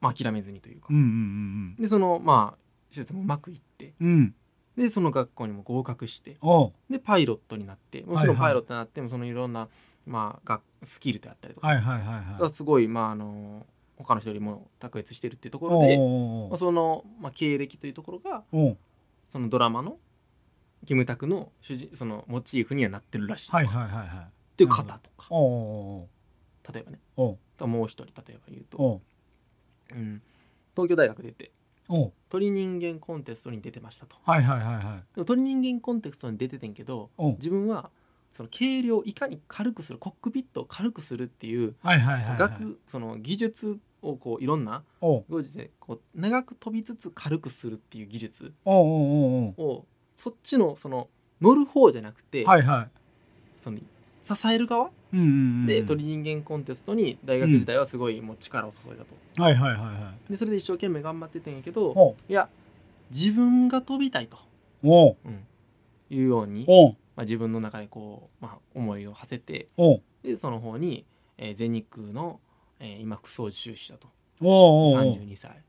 [0.00, 0.88] まあ、諦めずにというか。
[0.90, 2.58] うんうんでそのまあ
[2.90, 4.34] 手術もうまくいってうんうん
[4.78, 6.36] でその学校にも合格して
[6.88, 9.68] でパイロットになってもちろんパイロットになってもそのいろんな、
[10.06, 11.66] まあ、学スキルであったりとか。
[11.66, 12.40] はいはいはいはい。
[12.40, 18.44] がすごい、まあ、あの他の人よりも卓越してるっていうところで、まあ、その、まあ、経歴というところが
[19.26, 19.96] そのドラマの
[20.86, 24.06] キムタクの主人そのモチーフにはなってるらしい、はいはいはいはい。
[24.06, 25.26] っていう方とか。
[26.72, 27.00] 例えばね。
[27.16, 29.94] もう一人例えば言うと、おう。
[29.94, 30.22] うん、
[30.76, 31.50] 東京大学出て
[32.28, 34.16] 鳥人間コンテストに出てましたと。
[34.24, 35.24] はいはいはいはい。
[35.24, 37.90] 鳥人間コンテストに出ててんけど自分は
[38.30, 42.38] その軽量いかに軽くするコックピットを軽くするっていうはいはいはいはい。
[42.38, 51.08] 学その技術をこういろんなでこう長く飛びつつ軽くするっていう技術をそっちのその
[51.40, 52.88] 乗る方じゃなくて、うはいはい。
[53.60, 53.78] その
[54.22, 55.30] 支える側うんうんう
[55.64, 55.66] ん。
[55.66, 59.42] で鳥人間コンテストに大学時代はすごいもう力を注いだと。
[59.42, 60.30] はいはいはいはい。
[60.30, 62.48] でそれで一生懸命頑張ってたんやけどいや
[63.10, 64.38] 自分が飛びたいと、
[64.82, 65.16] おう。
[65.24, 65.46] うん、
[66.10, 66.96] いうように、おう。
[67.16, 70.02] まあ、自分の中でこう、まあ、思いを馳せておう。
[70.22, 71.04] でその方に、
[71.36, 72.40] えー全日空の
[72.80, 74.08] えー今副操縦士だと。
[74.40, 75.14] おうおうおう。
[75.14, 75.62] 32歳。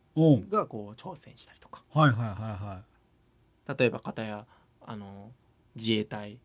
[0.49, 1.81] がこう挑戦したりとか。
[1.93, 2.81] はいはいはいは
[3.67, 3.75] い。
[3.79, 4.45] 例えば片や
[4.85, 5.31] あの
[5.75, 6.39] 自衛隊。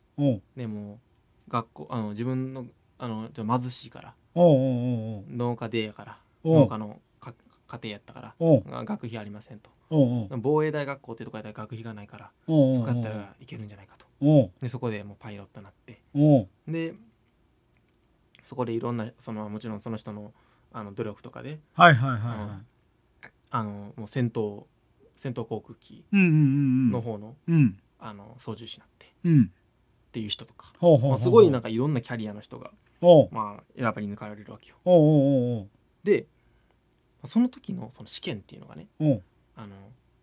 [0.57, 1.01] でも
[1.49, 2.67] 学校あの自分の
[2.99, 4.15] あのちょ貧しいから。
[4.35, 6.19] おうおうおう農家でやから。
[6.43, 6.61] おう。
[6.61, 7.35] 農家のか
[7.67, 8.35] 家庭やったから。
[8.39, 8.65] おう。
[8.73, 9.71] あ学費ありませんと。
[9.91, 10.39] おうおう。
[10.41, 14.07] 防衛大学校ってとこやったら学費がないからおうおうそこやったらいけるんじゃないかと。
[14.21, 14.51] おう。
[14.61, 16.01] でそこでもうパイロットになって。
[16.15, 16.49] おう。
[16.69, 16.95] で
[18.45, 20.33] そこでいろんなそのもちろんその人の
[20.73, 22.61] あの努力とかではいはいはいは
[23.51, 24.65] あのもう戦闘
[25.17, 26.91] 戦闘航空機いうんうんうんうん。
[26.91, 27.79] の方の,、うん。
[27.99, 29.51] あの操縦士になってっうん。
[30.13, 31.11] ていう人とか、ほうほうほうほう。
[31.11, 32.75] まあ、すごいなんかいろんなキャリアの人が、おう
[33.31, 34.77] まあ、選ばれ抜かれるわけよ。
[34.85, 35.69] おうおうおう
[36.05, 36.27] で
[37.25, 38.89] その時のその試験っていうのがね
[39.57, 39.75] あの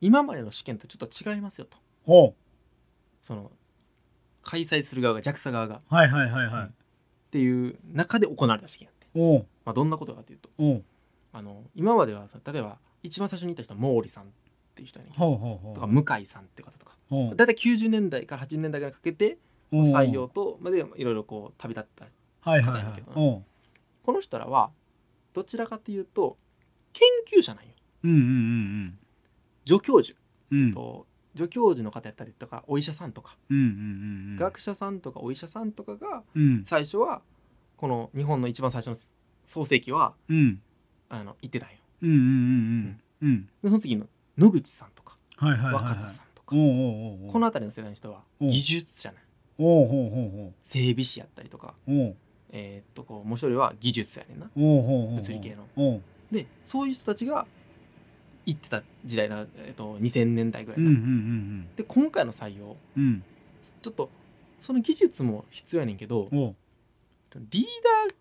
[0.02, 1.78] 今までの試験とちょっと違いますよと。
[2.06, 2.36] ほ
[3.22, 3.52] その
[4.44, 5.76] 開催する側が JAXA 側が。
[5.76, 6.72] っうはいはいはいはい。
[7.32, 10.50] ていう中で行われた試験やって、まあ、どんなことかというと
[11.34, 14.28] あの今まではさ例えば一番最初にいた人は毛利さんっ
[14.76, 16.92] ていう人やねとか向井さんって方とか。
[17.12, 19.38] 大体90年代から80年代ぐらいかけて
[19.72, 22.06] 採用とまあでいろいろこう旅立った
[22.44, 23.44] 方やけどこ
[24.14, 24.72] の人らは
[25.34, 26.38] どちらかというと
[26.94, 27.08] 研
[27.40, 27.70] 究者なんよ。
[28.04, 28.98] うんうん
[29.66, 30.18] 助教授。
[30.52, 30.64] うん。
[30.66, 33.68] うんと助教授の方やったりとかお医者さんとか、うんうんう
[34.34, 36.64] ん学者さんとかお医者さんとかがうん。
[36.66, 37.22] 最初は
[37.78, 38.96] この日本の一番最初の
[39.46, 40.62] 創世記はうん。
[41.10, 41.76] あの言ってたんよ。
[42.02, 42.22] うんうんうん
[43.22, 43.46] うんうん。
[43.46, 46.04] でその次の野口さんとかはいはいはい若はい。
[46.04, 47.32] 田さんとか、おうおうおうおう。
[47.32, 48.46] この辺りの世代の人はう。
[48.46, 49.18] ん技術者ね
[49.58, 51.76] おうほうほうほ整備士やったりとか
[52.52, 54.50] えーっとこうもう一人は技術やねんな。
[54.56, 56.02] 物理系の。
[56.32, 57.46] でそういう人たちが
[58.46, 63.04] 行ってた時代な、えーっと2000年代ぐらいな、うんうんうんで今回の採用うん。
[63.04, 63.24] うん
[63.82, 64.10] ちょっと
[64.60, 68.16] その技術も必要やねんけどリーダー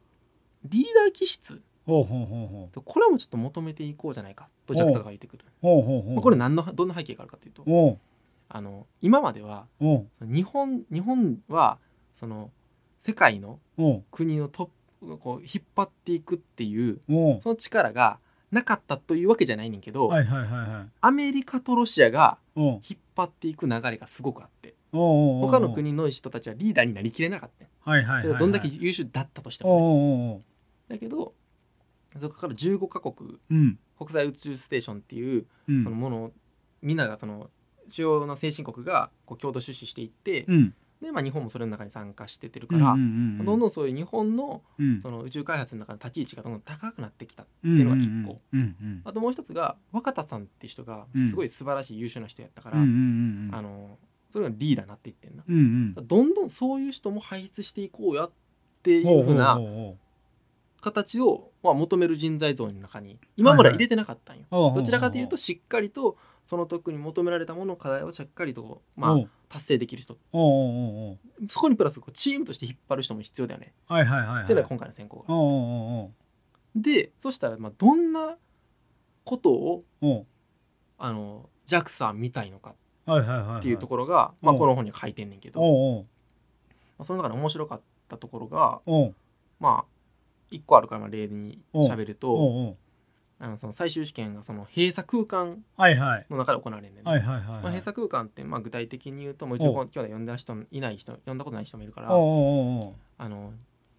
[0.64, 1.60] リーダー気質。
[1.86, 7.98] ほうほうほうほこれもちょっと求めていこうじゃないかとお JAXA が言ってくる、これ何のどんな背景があるかというと
[8.48, 9.66] あの今までは
[10.20, 11.78] 日本日本は
[12.14, 12.50] その
[13.00, 13.58] 世界の
[14.10, 17.00] 国のトップこう引っ張っていくっていう
[17.40, 18.18] その力が
[18.50, 20.88] なかったというわけじゃないねんけど、はいはいはいはい。
[21.00, 22.80] アメリカとロシアが引っ
[23.16, 27.90] 張っていく流れがすごくあって他の国の人たちはリーダーになりきれなかった。
[27.90, 28.20] はいはいはいはい。
[28.20, 30.42] それはどんだけ優秀だったとしても
[30.88, 31.32] ね、だけど
[32.18, 33.78] そこから15カ国うん。
[33.96, 35.82] 国際宇宙ステーションっていううん。
[35.82, 36.32] そのものを
[36.82, 37.48] みんながその
[37.88, 45.00] 主要な先進国がこう共同出資していって、うんで、まあ、日本もそれの中に参加してってるうんから、どんどんそういう日本のうん。
[45.00, 48.40] その宇宙開発の中の立ち位置がどんどん高くなってきたうんっていうのが一個。
[49.08, 51.28] あともう一つが若田さんって人がうん。
[51.28, 53.98] すごい素晴らしい優秀な人やったから、あの
[54.30, 56.06] それがリーダーになっていってんな、うんうん。
[56.06, 58.30] どんどんそういう人も輩出していこうやっ
[58.82, 59.58] ていほうふうな
[60.80, 69.16] 形を、まあ、求める人材像の中に今までは入れてなかったんよ、うほうほうどちらかというとしっかりとその特に求められたもの課題をしっかりと、まあ、
[69.48, 70.16] 達成できる人。
[71.48, 74.44] そこにプラスこうチームとして引っ張る人も必要だよね、はいはいはいはい。
[74.44, 75.24] っていうのが今回の選考
[76.74, 76.80] が。
[76.80, 78.36] でそしたらまあどんな
[79.24, 79.84] ことを
[80.98, 82.74] あの JAXA 見たいのか
[83.06, 83.58] はいはいはいはい。
[83.58, 84.56] っていうところが、まあ、う。
[84.56, 88.80] んこの本に書いてんねんけど、まあ、その中で面白かったところが
[89.58, 89.84] まあ
[90.50, 92.68] 1個あるからまあ例に喋るとおう。
[92.68, 92.76] おう
[93.42, 95.64] あのその最終試験がその閉鎖空間
[96.28, 97.36] の中で行われるねんね、はいはい。
[97.36, 103.52] はいまあ、閉鎖空間ってまあ具体的に言うともう一お応今日で読んだ人いない人読んだことない人もいるからあの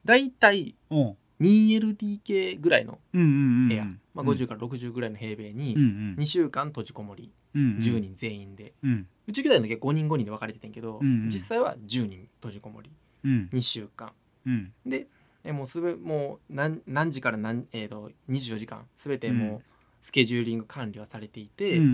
[0.06, 1.18] 大体おう。
[1.42, 6.16] 2LDK ぐらいの部屋、まあ、50から60ぐらいの平米にうんうん。
[6.20, 7.78] 2週間閉じこもりうんうん。
[7.78, 8.74] 10人全員で。
[8.84, 9.08] うん。
[9.28, 11.30] 宇宙兄弟の時は5人5人で分かれててんけど、うんうん。
[11.30, 12.92] 実際は10人閉じこもり
[13.26, 13.50] うん。
[13.52, 14.12] 2週間。
[14.46, 14.72] うん。
[14.86, 15.08] で
[15.44, 18.86] えもうすべもう何何時から何、えー、と24時間。
[18.98, 19.62] すべてもう
[20.02, 21.88] スケジューリング管理はされていて、うんうんう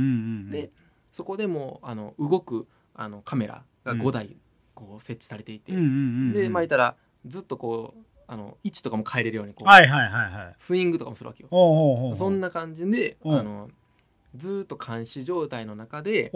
[0.48, 0.70] んで
[1.12, 4.02] そこでもうあの動くあのカメラがうん。
[4.02, 4.38] 5台
[4.76, 10.54] こう設置されていて、うんでまあいたらずっとこうあの位置とかも変えれるようにこう、はいはいはいはい。
[10.58, 11.50] スイングとかもするわけよ。
[11.50, 13.32] おうおうおうそんな感じで、う。
[13.32, 13.70] んあの
[14.36, 16.32] ずーっと監視状態の中で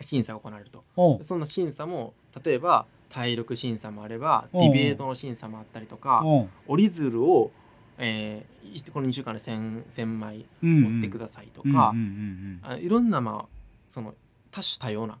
[0.00, 0.84] 審査が行われると。
[1.22, 4.70] そんな審査も例えば体力審査もあればデうん。
[4.70, 6.22] ィベートの審査もあったりとか
[6.66, 7.50] 折り鶴を、
[7.96, 11.94] えーいこの2週間で 1000, 1000枚うん持ってくださいとうんか、
[12.78, 13.56] いろんな、まあ、
[13.88, 14.14] その
[14.50, 15.18] 多種多様な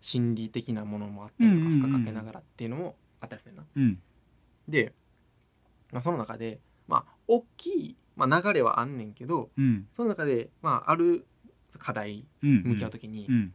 [0.00, 3.64] 心理的なものもあったりとか負荷かけながらっていうのもあったりするな。
[3.76, 3.98] うん。
[4.66, 4.94] で、
[5.92, 9.86] まあ、その中でまあ大きい、まあ、流れはあんねんけどうん。
[9.92, 11.26] その中で、まあ、ある
[11.78, 13.52] 課題うん向き合う時にうん。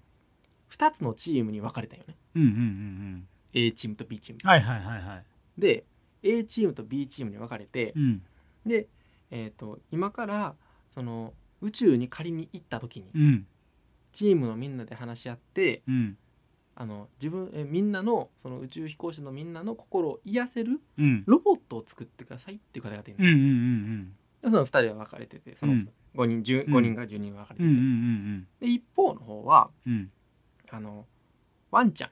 [0.70, 2.16] 2つのチームに分かれたよね。
[2.36, 4.40] うんうんうんうん A チームと B チーム。
[4.44, 5.26] はいはいはいはい。
[5.58, 5.86] で
[6.24, 8.22] A チームと B チームに分かれてうん。
[8.66, 8.88] で、
[9.32, 10.56] えー、と今から
[10.90, 13.48] その宇宙に仮に行った時にうん。
[14.12, 16.18] チームのみんなで話し合ってうん。
[16.74, 21.24] あの自分えみんなのその宇宙飛行士のみんなの心を癒せるうん。
[21.26, 24.14] ロボットを作ってくださいっていう方がいてるうんうんうん。
[24.42, 25.90] でその2人は分かれててそのうん。
[26.16, 26.74] 5人 10, うん。
[26.76, 30.12] 5人が10人分かれてて、うんうんうんで一方の方はうんうん。
[30.70, 31.06] あの
[31.72, 32.10] ワンちゃん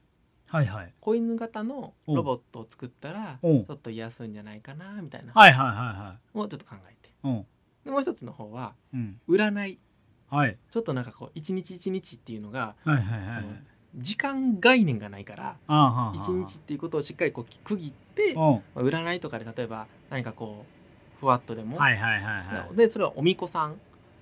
[0.50, 0.94] はいはい。
[1.00, 5.32] 子犬型のロボットを作ったらちょっと癒すんじゃないかなみたいな。
[5.34, 6.38] はいはいはいはい。
[6.38, 7.10] をちょっと考えて。
[7.24, 7.46] うん。
[7.86, 9.20] でもう一つの方はうん。
[9.30, 9.80] 占い。
[10.30, 10.58] はい。
[10.72, 13.48] ちょっとなんかこう一日一日っていうのがはいはいはいその
[13.96, 15.56] 時間概念がないから
[16.16, 18.36] 一日っていうことをしっかりこう区切って
[18.76, 20.64] 占いとかで例えば何かこ
[21.18, 22.76] うふわっとでも、はいはいはいはい。
[22.76, 23.80] でそれはおみこさん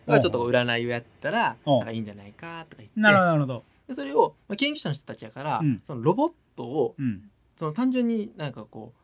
[0.08, 3.00] がちょっと占いをやったらなんかいいんじゃないかとか言って。
[3.00, 5.82] なるほどなるほどでそれを、まあ、研究者の人たちやから、うん。
[5.84, 7.30] そのロボットをうん。
[7.56, 9.00] その単純になんかこう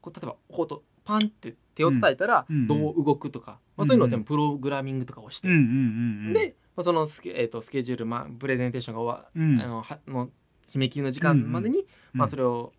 [0.00, 9.60] こう例えばこうとパンって手を叩いたらうんどう動くとか、まあ、そういうのを全部プログラミングとかをして、で、まあ、そのスケ,、えー、とスケジュール、まあ、プレゼンテーションが終わ、うん。
[9.60, 10.30] あのはの
[10.64, 12.72] 締め切りの時間までに、まあ、それれを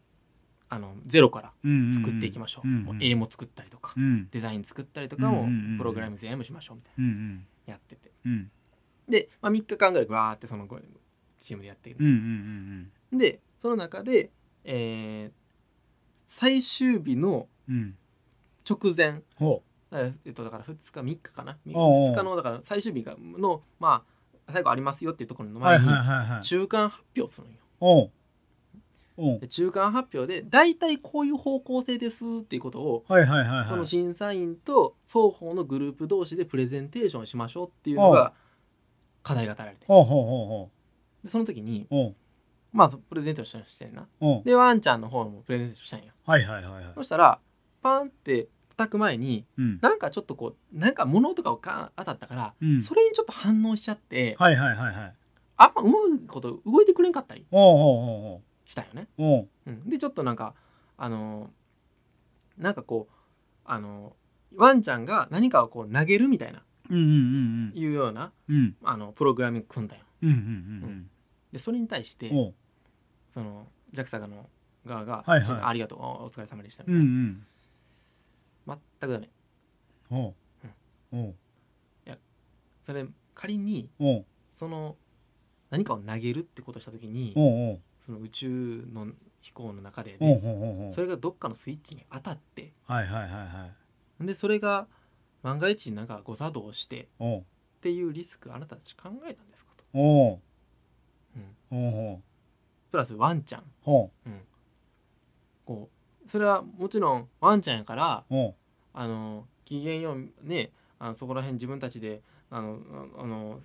[0.70, 1.54] あのゼロから
[1.94, 4.28] 作っていきましょう,、もう絵も作ったりとか、うん。
[4.32, 7.74] デザイン作ったりとかもうんうんうんプログラム全部しましょうみたいな。
[7.74, 8.12] やってて。
[8.26, 8.52] うん。
[9.08, 10.66] で、まあ、3日間ぐらいわーってその
[11.46, 14.32] チームでやってる、うんうんうんでその中で、
[14.64, 15.46] えー
[16.28, 17.48] 最終日の
[18.68, 19.22] 直前。
[19.92, 21.58] えっと、だから2日3日かな？
[21.74, 22.12] おうおう。
[22.12, 24.04] 2日のだから最終日がのま
[24.48, 27.58] あ最後ありますよっていうところの前にはいはいはい中間発表するんよ。
[27.80, 28.12] おう。
[29.18, 29.40] おう。
[29.40, 33.68] で中間発表で大体こういう方向性ですっていうことをはいはいはいはい。
[33.68, 38.34] その審査員と双方のグループ同士でプレゼンテーションしましょうっていうのが
[39.22, 40.72] 課題が与えられてほうほうほ
[41.26, 41.88] でその時に
[42.72, 44.08] まあそプレゼンテーションしてんな。
[44.46, 46.14] でワンちゃんの方もプレゼンテーションしたんや。
[46.26, 46.94] はいはいはいはい。
[46.96, 47.40] そしたら
[47.82, 49.80] パンって叩く前にうん。
[49.82, 52.80] なんかちょっとこうなんか物音がか当たったから、うん。
[52.82, 55.14] それにちょっと反応しちゃって、はいはいはいはい。
[55.58, 59.08] あんまうまいこと動いてくれんかったりおうおうしたよね。
[59.18, 59.40] おう。
[59.40, 60.54] おううん、でちょっとなんか
[60.98, 63.14] あのーなんかこう
[63.66, 68.56] あのーワンちゃんが何かをこう投げるみたいなうんうんうんいうようなうん。
[68.56, 70.04] うんあのプログラミング組んだよ。
[70.24, 70.30] うん。
[70.30, 71.10] うん
[71.56, 72.30] でそれに対して
[73.30, 74.50] その JAXA の
[74.86, 75.60] 側が、はいはい。
[75.64, 77.46] ありがとうおお疲れ様でした」みたいん
[78.66, 79.30] な、全くダメ。
[80.10, 80.34] おう
[81.14, 81.36] おう
[82.84, 84.98] それ仮におうその
[85.70, 89.08] 何かを投げるってことをした時におうその宇宙の
[89.40, 93.70] 飛行の中で、おうね、おうおうおうそれがどっかのスイッチに当たってはいはいはいは
[94.20, 94.26] い。
[94.26, 94.88] でそれが
[95.42, 97.46] 万が一なんか誤作動してっおう
[97.80, 100.40] ていうリスクあなたたち考えたんですかと、おう
[101.70, 104.10] プラスワンちゃん、おう。
[104.26, 104.42] うん、
[105.66, 105.90] こ
[106.26, 108.24] うそれはもちろんワンちゃんやから
[108.94, 112.80] あの機嫌ようねあのそこら辺自分たちであの
[113.18, 113.60] ああの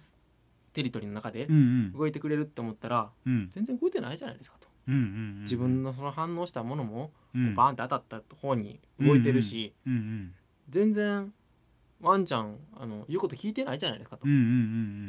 [0.72, 1.92] テリトリーの中でうんうん。
[1.92, 3.48] 動いてくれるって思ったらうん。
[3.50, 4.68] 全然動いてないじゃないですかと。
[4.88, 7.54] うんうん自分のその反応したものもうん。
[7.54, 10.34] バーンって当たった方に動いてるしうんうん
[10.68, 11.32] 全然
[12.00, 14.22] ワンちゃんあの言うこと聞いてないじゃないですかと。
[14.24, 14.42] うんうんう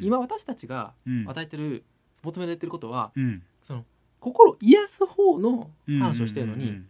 [0.02, 1.28] 今私たちがうん。
[1.28, 1.84] 与えてる
[2.22, 3.42] 求められてることはうん。
[3.62, 3.84] その
[4.20, 6.88] 心を癒す方の話をしてるのにうん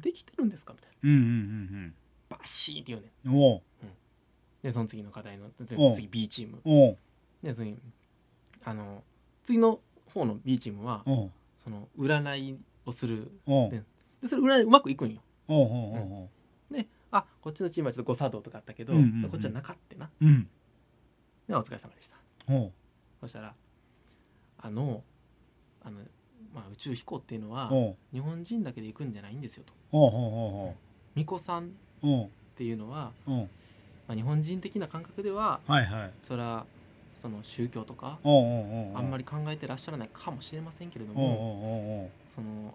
[0.00, 0.72] できてるんですか？
[0.72, 0.96] みたいな。
[1.10, 1.94] うんうん
[2.28, 3.34] バッシーって言うねん。
[3.34, 3.38] う。
[3.38, 3.40] ん。
[3.40, 3.62] おう
[4.62, 5.92] でその次の課題のおう。
[5.92, 6.60] 次 B チーム。
[6.64, 6.98] おう。
[7.42, 7.76] で次
[8.64, 9.04] あの
[9.44, 9.78] 次の
[10.12, 11.30] 方の B チームはおう。
[11.56, 13.30] その占いをする。
[13.46, 13.70] おう。
[13.70, 13.82] で
[14.22, 15.20] でそれ占いうまくいくんよ。
[15.46, 16.28] おうおうお
[16.70, 19.30] うであこっちのチームはちょっと誤作動とかあったけど、うんうんうん。
[19.30, 20.10] こっちはなかったな。
[20.20, 20.48] うん。
[21.48, 22.16] でお疲れ様でした。
[22.48, 22.72] おう。
[23.20, 23.54] そしたら
[24.58, 25.02] あの
[25.82, 26.00] あの、
[26.54, 29.72] まあ、宇宙飛行っていうのはおう日本人だけで行くんじゃないんですよと。
[29.92, 30.74] おうおう
[31.14, 31.66] 巫女さんっ
[32.02, 33.48] おうおうていうのは、おう
[34.08, 36.10] まあ、日本人的な感覚でははいはい。
[36.22, 36.66] それは
[37.14, 42.74] その宗教とかおうおうおうあんまり考えてらっしゃらないかもしれませんけれどおうおうもおうおうその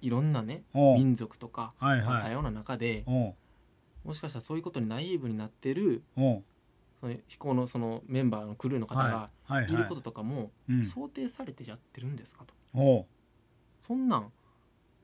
[0.00, 2.32] いろんなねおう民族とか、はいはい。
[2.32, 3.34] 様な中でおう
[4.04, 6.42] もしかしたらそういうことにナイーブになってるおう
[7.00, 10.86] その飛行のそのメンバーのクルーの方がはいることとかもうん。
[10.86, 12.54] 想定されてやってるんですかと。
[12.74, 13.06] おう。
[13.86, 14.32] そんなん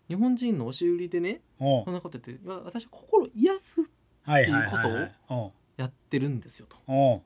[0.08, 4.62] 日本人の押し売りでねそんなこと言って私は心癒すっていうは
[5.06, 5.52] いおう。
[5.76, 6.76] やってるんですよと。
[6.86, 7.22] おう。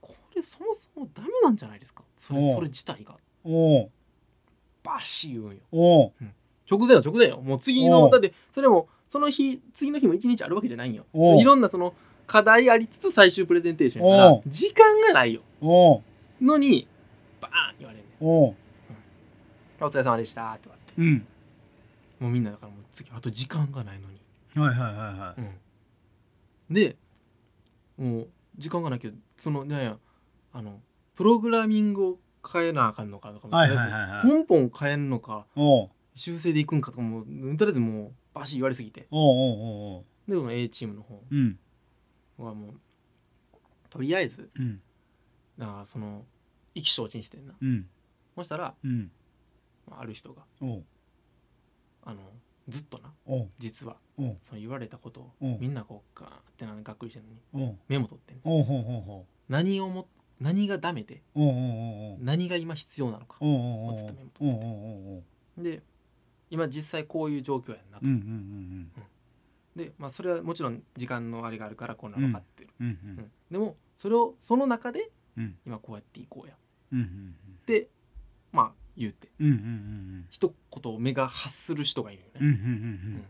[0.00, 2.02] これそもそもダメなんじゃないですか？
[2.16, 3.16] それそれ自体が。
[4.82, 5.56] バシ言うんよ。
[5.72, 6.12] おう。
[6.70, 7.40] 直前よ直前よ。
[7.40, 11.06] もう次のだってそれもその日次の日も一日あるわけじゃないんよ。
[11.14, 11.94] いろんなその
[12.26, 14.42] 課題ありつつ最終プレゼンテーションやかおう。
[14.44, 15.42] ら時間がないよ。
[15.60, 16.02] おう。
[16.40, 16.86] のに
[17.40, 18.54] バーン言われるねおう
[19.80, 21.00] お疲れ様でしたって言われて。
[21.00, 21.26] うん。
[22.20, 24.20] もうみんなだからもう次あと時間がないのに。
[24.60, 25.40] はいはいはいはい。
[25.40, 26.74] うん。
[26.74, 26.96] で
[27.98, 29.96] もう時間がないけどそのなんや
[30.52, 30.80] あの
[31.14, 32.18] プログラミングを
[32.50, 34.26] 変えなあかんのかとかも、はいはいはいはい。
[34.26, 35.90] 根本変えんのかおう。
[36.14, 37.24] 修正でいくんかとかもう
[37.56, 39.06] とりあえずもうバシッ言われすぎて。
[39.10, 40.30] おうおうおうおう。
[40.30, 41.22] でこの A チームの方。
[41.30, 41.58] うん
[42.38, 42.74] はもう
[43.90, 44.80] とりあえずうん。
[45.84, 46.24] その
[46.74, 47.54] 意気消沈してんな。
[47.60, 47.86] うん。
[48.34, 49.10] そしたらうん。
[49.90, 50.42] ある人が
[52.02, 52.20] あの
[52.68, 53.12] ずっとな
[53.58, 53.96] 実は
[54.42, 55.46] その言われたことをう。
[55.46, 58.42] んみんなこうガーってなんかがっくりしてるのにメモ取ってんね
[59.48, 60.08] 何をも
[60.40, 61.22] 何がダメで
[62.20, 63.96] 何が今必要なのかおうおうおう。
[63.96, 65.76] ずっとメモ取ってて。
[65.76, 65.82] で
[66.50, 68.04] 今実際こういう状況やんなと
[69.76, 73.30] でまあそれはもちろん時間のあれがあるからこんなの分かってる、うんうんうん。
[73.50, 75.56] でもそれをその中でうん。
[75.66, 76.54] 今こうやっていこうや。
[76.54, 76.56] っ
[76.92, 77.34] うんうん。
[77.66, 77.88] て
[78.52, 79.28] まあ言うて。
[79.38, 83.24] うんうんうん一言を目が発する人がいるよね、うんういん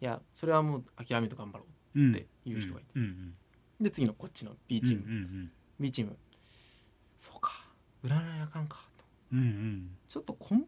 [0.00, 3.34] やそれはもう諦めと頑張ろうんうんうっていう人がいて、うんうん
[3.80, 6.16] で次のこっちの B チーム、うんうん B チーム。
[7.18, 7.66] そうか。
[8.04, 9.04] 占いあかんかと。
[9.32, 9.96] うんうん。
[10.08, 10.62] ちょっと根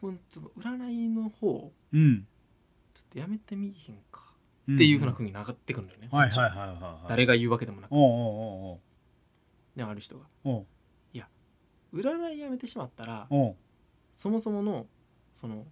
[0.00, 2.26] 本ちょっと占いの方うん
[2.96, 4.32] ちょっとやめてみいひんか。
[4.68, 4.74] うん。
[4.76, 7.08] っていうふうな風に上がってくるんだよね、はいはいはいはいはい。
[7.08, 7.92] 誰が言うわけでもなく。
[7.92, 8.08] おうおう
[8.72, 10.24] おうねある人が。
[10.44, 10.66] おう
[11.94, 13.56] 占いやめてしまったらおう。
[14.12, 14.86] そもそもの
[15.34, 15.64] その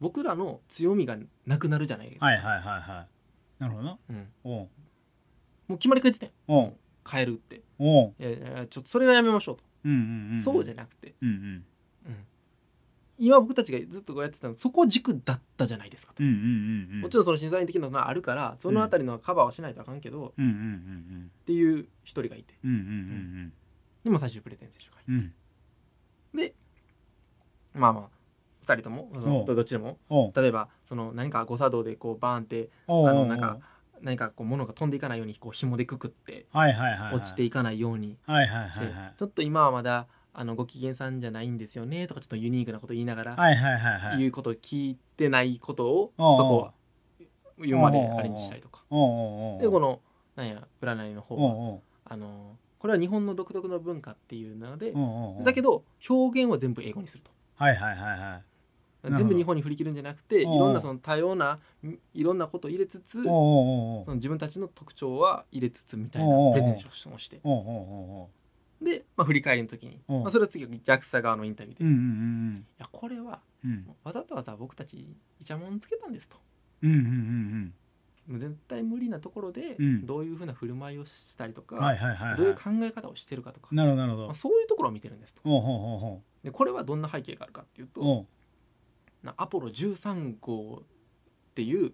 [0.00, 3.06] 僕らの強みがなくなるじゃないですか、はいはいはいは
[3.58, 3.62] い。
[3.62, 3.98] なるほどな。
[4.08, 4.68] うん、おう。
[5.68, 6.74] もう決まり書いてたよおう。
[7.08, 7.62] 変えるって。
[7.78, 8.14] おう。
[8.18, 11.64] いやいやいやちょっとそれはやめましょうと、うんうんうんそうじゃなくて、うんうんうん
[13.20, 21.30] 今僕たちがずっとこうやってたのそこ軸だったじゃないですかと、うんうんうんうんもちろんその審査員的なのはあるからそのあたりのカバーはしないとあかんけど、っうんうんうん。
[21.44, 22.54] ていう一人がいて。
[22.64, 23.52] うんうんうん
[24.02, 26.38] でも最終プレゼンテーションがうんうん。
[26.38, 26.54] で
[27.74, 28.08] まあまあ
[28.64, 29.98] 2人ともそのどどっちでも。
[30.34, 33.58] 例えばその何か誤作動でこうバーンってあのなんか
[34.00, 38.16] 何かこう物が飛んでいかないようにこう紐でくくって落ちていかないように
[38.72, 38.86] して
[39.18, 44.18] ちょっと今はまだあのご機嫌さんじゃないんですよねとかちょっとユニークなこと言いながらはいはいはいはい。
[44.18, 46.70] 言うことを聞いてないことをちょっとこ
[47.58, 48.84] う言うまでアレンジしたりとか。
[48.90, 50.00] でこの
[50.36, 54.94] なんや占いの方はあのこれは日本の独特の文化っていうので
[55.44, 57.30] だけど表現は全部英語にすると。
[57.56, 58.50] はいはいはい
[59.02, 67.40] 全部日本に振り切るんじゃなくていろんなその多様ないいろんなことを入れつつその自分たちの特徴は入れつつみたいなプレゼンテーションをして
[68.82, 72.66] で、まあ、振り返りの時に、まあ、それは次 JAXA 側のインタビューで、いううんうん。
[72.78, 73.86] やこれはうん。
[74.02, 74.98] わざとわざ僕たち
[75.40, 76.38] イチャモンつけたんですと。
[76.82, 77.74] うんうんうん
[78.28, 80.06] もう絶対無理なところでうん。
[80.06, 82.36] どういうふうな振る舞いをしたりとか、うんはいはいはい。
[82.36, 84.26] どういうは考え方をしてるかとか、いなるほどなるほど。
[84.26, 85.42] まあ、そういうところを見てるんですと。
[85.44, 88.26] おうほうほうほでこれはどんな背景があるかっていうと
[89.22, 91.92] なアポロ13号っていう。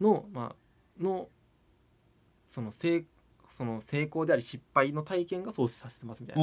[0.00, 1.28] の,、まあの
[2.46, 3.04] その成
[3.50, 6.42] その成功であり失敗の体験がそうさせてますみたいな。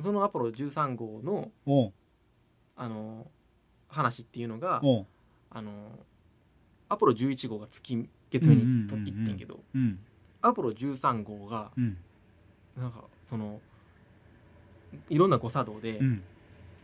[0.00, 1.52] そのアポロ13号の
[2.76, 3.30] あの
[3.88, 4.80] 話っていうのが
[5.50, 5.72] あの
[6.88, 10.00] アポロ11号が月月面に行ってんけどうん
[10.42, 11.96] アポロ13号がうん。
[12.76, 13.60] なんかその
[15.08, 16.22] いろんな誤作動でうん。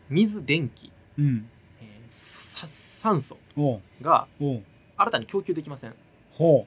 [0.09, 1.49] 水電気、うん。
[1.81, 3.39] えーさ酸素
[4.03, 4.29] が
[4.97, 5.95] 新たに供給できません。
[6.33, 6.67] ほ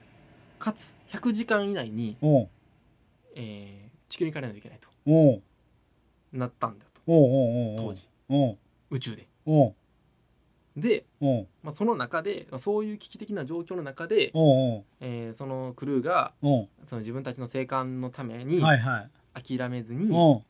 [0.63, 2.49] かつ100時間以内に、うおう。
[3.35, 4.87] えー地球に帰らないといけないと。
[5.07, 5.41] おう。
[6.31, 7.01] なったんだと。
[7.07, 8.07] おうおうおう当時。
[8.29, 8.57] おう。
[8.91, 9.27] 宇宙で。
[9.45, 9.73] おう。
[10.77, 11.47] で、おう。
[11.63, 16.69] まあ、その中でまあそういう危機的な状況の中で、おうえーそのクルーがおう。
[16.85, 19.57] その自分たちの生還のためにはいはい。
[19.57, 20.43] 諦めずに、おう。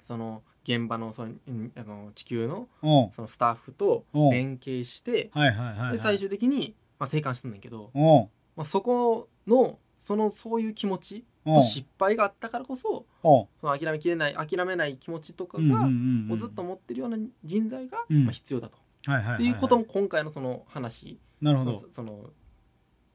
[0.00, 3.10] その現場のそのうんあの地球のおう。
[3.12, 4.32] そのスタッフとおう。
[4.32, 5.92] 連携してはいはいはいはい。
[5.92, 8.28] で最終的に、まあ、生還するんだけど、おう
[8.60, 15.88] まあ、そこのそのそういう気持ちと失敗があったからこそその諦めきれない諦めない気持ちとかが、
[16.30, 18.24] をずっと持ってるような人材が、うん。
[18.24, 21.72] まあ、必要だと、はいはいははっていうことも今回のその話なるほど。
[21.72, 22.28] そその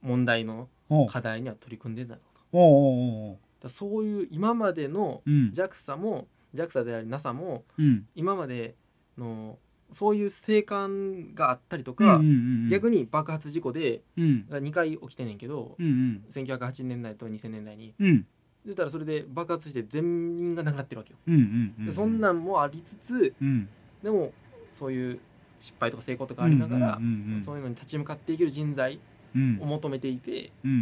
[0.02, 0.68] 問題の
[1.10, 2.22] 課題には取り組んでんだと。
[2.34, 5.52] だかおうおうおうらそういう今までのうん。
[5.54, 8.08] JAXA も JAXA であり NASA もうん。
[8.16, 8.74] 今まで
[9.16, 9.60] の
[9.92, 12.32] そういう生還があったりとうんか、うんう
[12.68, 12.70] ん。
[12.70, 14.48] 逆に爆発事故でうん。
[14.50, 16.24] が2回起きてんねんけど、うんうん。
[16.30, 17.94] 1980年代と2000年代に。
[18.00, 18.26] うん。
[18.66, 21.20] 出たらそれで爆発して全員が亡くなってるわけよ。
[21.28, 23.70] うんうんうんでそんなんもありつつうん。
[24.04, 24.34] でも
[24.72, 25.20] そういう
[25.60, 29.00] 失敗とか成功とかありながら、うんうんうんうんそういうのに立ち向かっていける人材
[29.36, 29.60] うん。
[29.62, 30.78] を求めていて、うんうん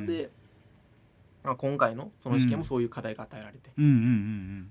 [0.00, 0.30] うんで、
[1.44, 3.90] まあ、今回のその試験もそういう課題が与えられて、うんうん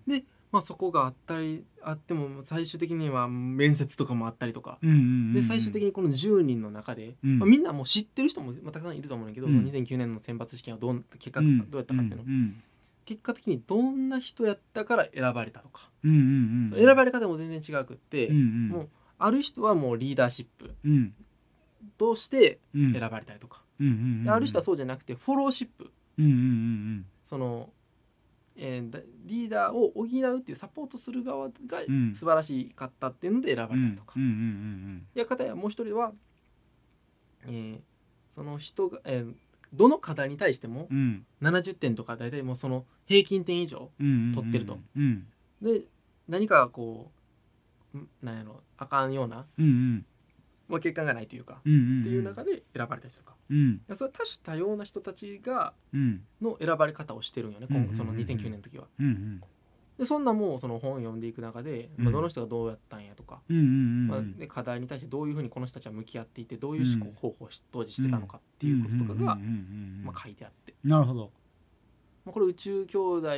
[0.08, 0.22] うんま
[0.52, 4.78] まあ、そこがあったりあっても最終的には面接とかもあったりとか。
[4.82, 7.40] うんうんうんうんで最終的にこの10人の中で、うん。
[7.40, 9.66] まあ、みんなもう知ってる人もまあたくさんいると思うんだけど、うん。
[9.66, 11.70] 2009年の選抜試験はどう結果うん。
[11.70, 12.64] どうやったかっていうの、うん
[13.06, 18.68] 結果的にどんな人やったから選ばれたとか、うんうんうん選ばれ方も全然違くって、うんうん。
[18.70, 21.14] もうある人はもうリーダーシップうん。
[21.98, 22.94] としてうん。
[22.94, 23.62] 選ばれたりとか、
[24.28, 25.92] ある人はそうじゃなくてフォローシップ。
[26.18, 27.06] うんうんうん。
[27.24, 27.70] その、
[28.58, 32.16] えーだリーダーを補うっていうサポートする側がうん。
[32.16, 34.14] 素晴らしかったっていうので選ばうんれたりとか、
[35.16, 36.14] や方やもう一人は、
[37.46, 37.80] えー
[38.30, 39.34] その人が、えー
[39.74, 40.98] どの課題に対してもうん。
[40.98, 43.92] うん70点とか大体もうその平均点以上
[44.34, 44.80] 取ってると。
[44.96, 45.28] うん
[45.62, 45.84] で
[46.28, 47.12] 何かこ
[47.94, 49.46] うんなんやろあかんような、
[50.68, 53.36] まあ、結果がないというか、うんうんっていう中で選ばれたりとか。
[53.50, 53.82] うん。
[53.94, 56.22] それは多種多様な人たちがうん。
[56.42, 58.88] の選ばれ方をしてるんよね、うんその2009年の時は。
[59.00, 59.42] うんうん。
[59.98, 69.36] でそんなもうその本を読んでいく中で、まあ、うんどの人がどうやったんやとか、うんうんまあ、で課題に対してどういうふうにこの人たちは向き合っていてどういう思考方法をし当時してたのかっていうこととかが、うんうんうん
[70.00, 71.32] うんまあ、書いてあって、なるほど。
[72.26, 73.30] まあ、これ宇宙兄弟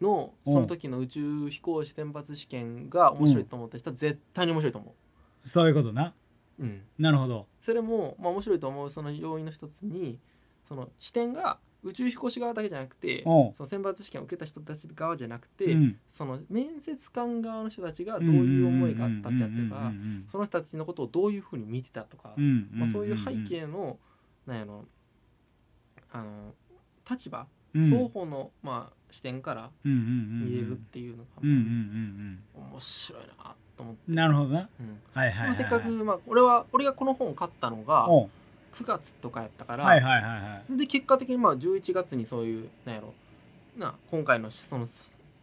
[0.00, 4.94] のその時の宇宙飛行士選抜試験が面白いと思った人は絶対に面白いと思
[5.42, 6.14] そういうことな
[6.62, 6.66] う。
[6.66, 7.46] うん、なるほど。
[7.60, 10.18] それも、まあ、面白いと思うその要因の一つに
[10.64, 15.98] その視点が宇宙飛行士側だけじゃなくてその選抜試験を受けた人たち側じゃなくて、うん。
[16.08, 19.92] その面接官側の人たちがどういう思いがあったってやってるか
[20.30, 22.34] その人たちのことをどういうふうに見てたとか、
[22.70, 23.98] まあ、そういう背景の
[24.46, 24.84] なんやろ
[26.12, 26.54] あの
[27.10, 27.84] 立場、うん。
[27.84, 32.38] 双方の、まあ、視点から見れるっていうのが、面
[32.78, 34.68] 白いなと思って、うんなるほどな。
[34.80, 35.00] うん。
[35.12, 38.30] はいはいはいせっかく、まあ、俺は俺がこの本を買ったのがおう。
[38.74, 40.62] 9月とかやったから、はいはいはいはい。
[40.66, 43.12] それで結果的にまあ11月にそういうなんやろ
[43.76, 44.86] な今回のその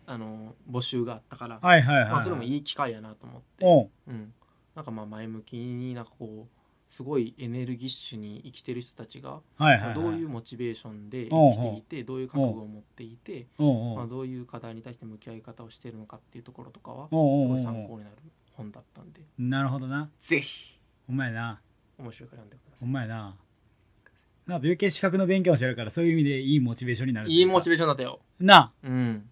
[0.07, 4.33] あの募集があったから、はいはいはいまあ、それもいい機会やなと思って、うん、
[4.75, 6.58] なんかまあ前向きになんかこう
[6.89, 9.41] すごいエネルギッシュに生きてる人たちが
[9.93, 18.15] どういうモチベーションで生きていてどういう覚悟を持っていて、まあ、どういう課題に対して向き合い方をしているのかっていうところとかはすごい参考になる
[18.53, 19.21] 本だったんで。
[19.37, 20.09] なるほどな。
[20.19, 20.79] ぜひ。
[21.07, 21.61] お前な。
[21.97, 23.35] 面白いから読んでくださお前な。
[24.47, 28.19] なんか余計資格の勉強してるからそういう意味でいいモチベーションになるいいいモチベベーションだったよ。
[28.39, 28.73] な。
[28.83, 29.29] うん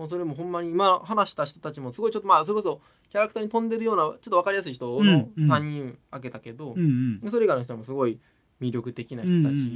[0.00, 2.80] もうそれもほんまに今話した人たちもすごいちょっとまあそれこそ
[3.10, 5.52] キャラクターに飛んでるようなちょっと分かりやすい人のうんうん。
[5.52, 7.30] 3人挙げたけど、うんうん。
[7.30, 8.18] それ以外の人もすごい
[8.62, 9.70] 魅力的な人たち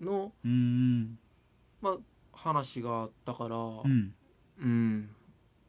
[0.00, 1.18] の、うん
[1.82, 1.96] まあ、
[2.32, 4.14] 話があったから、うん。
[4.60, 5.10] うん、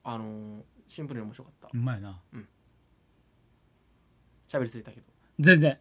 [0.04, 1.70] あのーシンプルに面白かった。
[1.74, 2.22] うまいな。
[4.48, 5.04] 喋りすぎたけど。
[5.40, 5.80] 全然。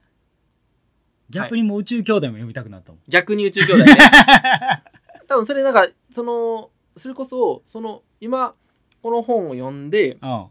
[1.29, 3.01] 逆にもう宇宙兄弟も読みたくなったもん。
[3.07, 3.97] 逆に宇宙兄弟ね。
[5.29, 8.55] 多分それなんかそのそれこそその今
[9.03, 10.47] この本を読んでうん。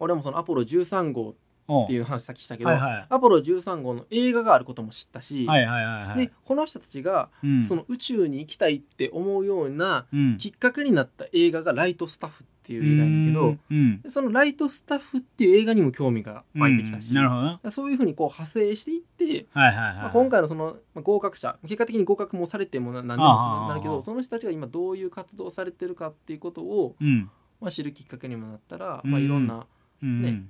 [0.00, 1.34] 俺もそのアポロ13号
[1.68, 3.06] うんっていう話さっきしたけど、はいはい。
[3.10, 6.26] アポロ13号の映画があることも知ったし、はいはいはいはい。
[6.26, 7.62] でこの人たちがうん。
[7.62, 10.36] その宇宙に行きたいって思うようなうん。
[10.38, 14.00] きっかけになった映画が「ライトスタッフ」っていう映画やねんけど、うん。
[14.02, 17.16] でその「ライトスタッフ」っていう映画にも興味が湧いてきたし、うん。
[17.16, 17.60] なるほどな。
[17.70, 27.30] そういうふうにこう派生していって、はいはいはいまあ、今回のそのまあ合格者結果的に合格もされてもな何でもするなるけどその人たちが今どういう活動をされてるかっていうことを、うん。
[27.60, 29.10] まあ、知るきっかけにもなったら、うん。
[29.10, 29.66] まあ、いろんな
[30.02, 30.22] うん。
[30.22, 30.44] ね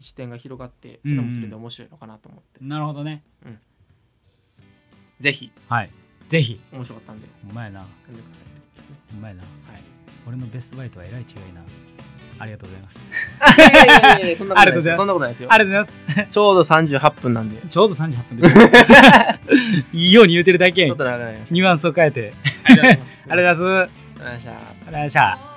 [0.00, 3.22] 視点が広がってそれもそれで面白いのかなと思って、なるほどね。
[5.18, 5.52] ぜひ。
[5.68, 5.90] はい。
[6.28, 6.58] ぜひ。
[6.72, 7.28] 面白かったんで。
[7.50, 7.82] うまいな。
[8.06, 8.96] 読んでくださいってですね。
[9.12, 9.42] うまいな。
[9.42, 11.62] はい俺のベストバイとはえらい違いな
[12.38, 13.06] ありがとうございます
[13.58, 14.72] いやいやいやいやそんなことないですよ。
[14.72, 15.48] ありがとうございますそんなことないですよ。
[15.52, 17.60] ありがとうございまちょうど38分なんで。
[17.60, 18.56] すちょうど38分です
[19.92, 21.54] いいように言うてるだけやんちょっと長くなりました。
[21.54, 22.32] ニュアンスを変えて
[22.64, 23.10] ありがとうございます。
[23.28, 24.50] ありがとうございますありがとうございました。
[24.50, 25.49] ありがとうございました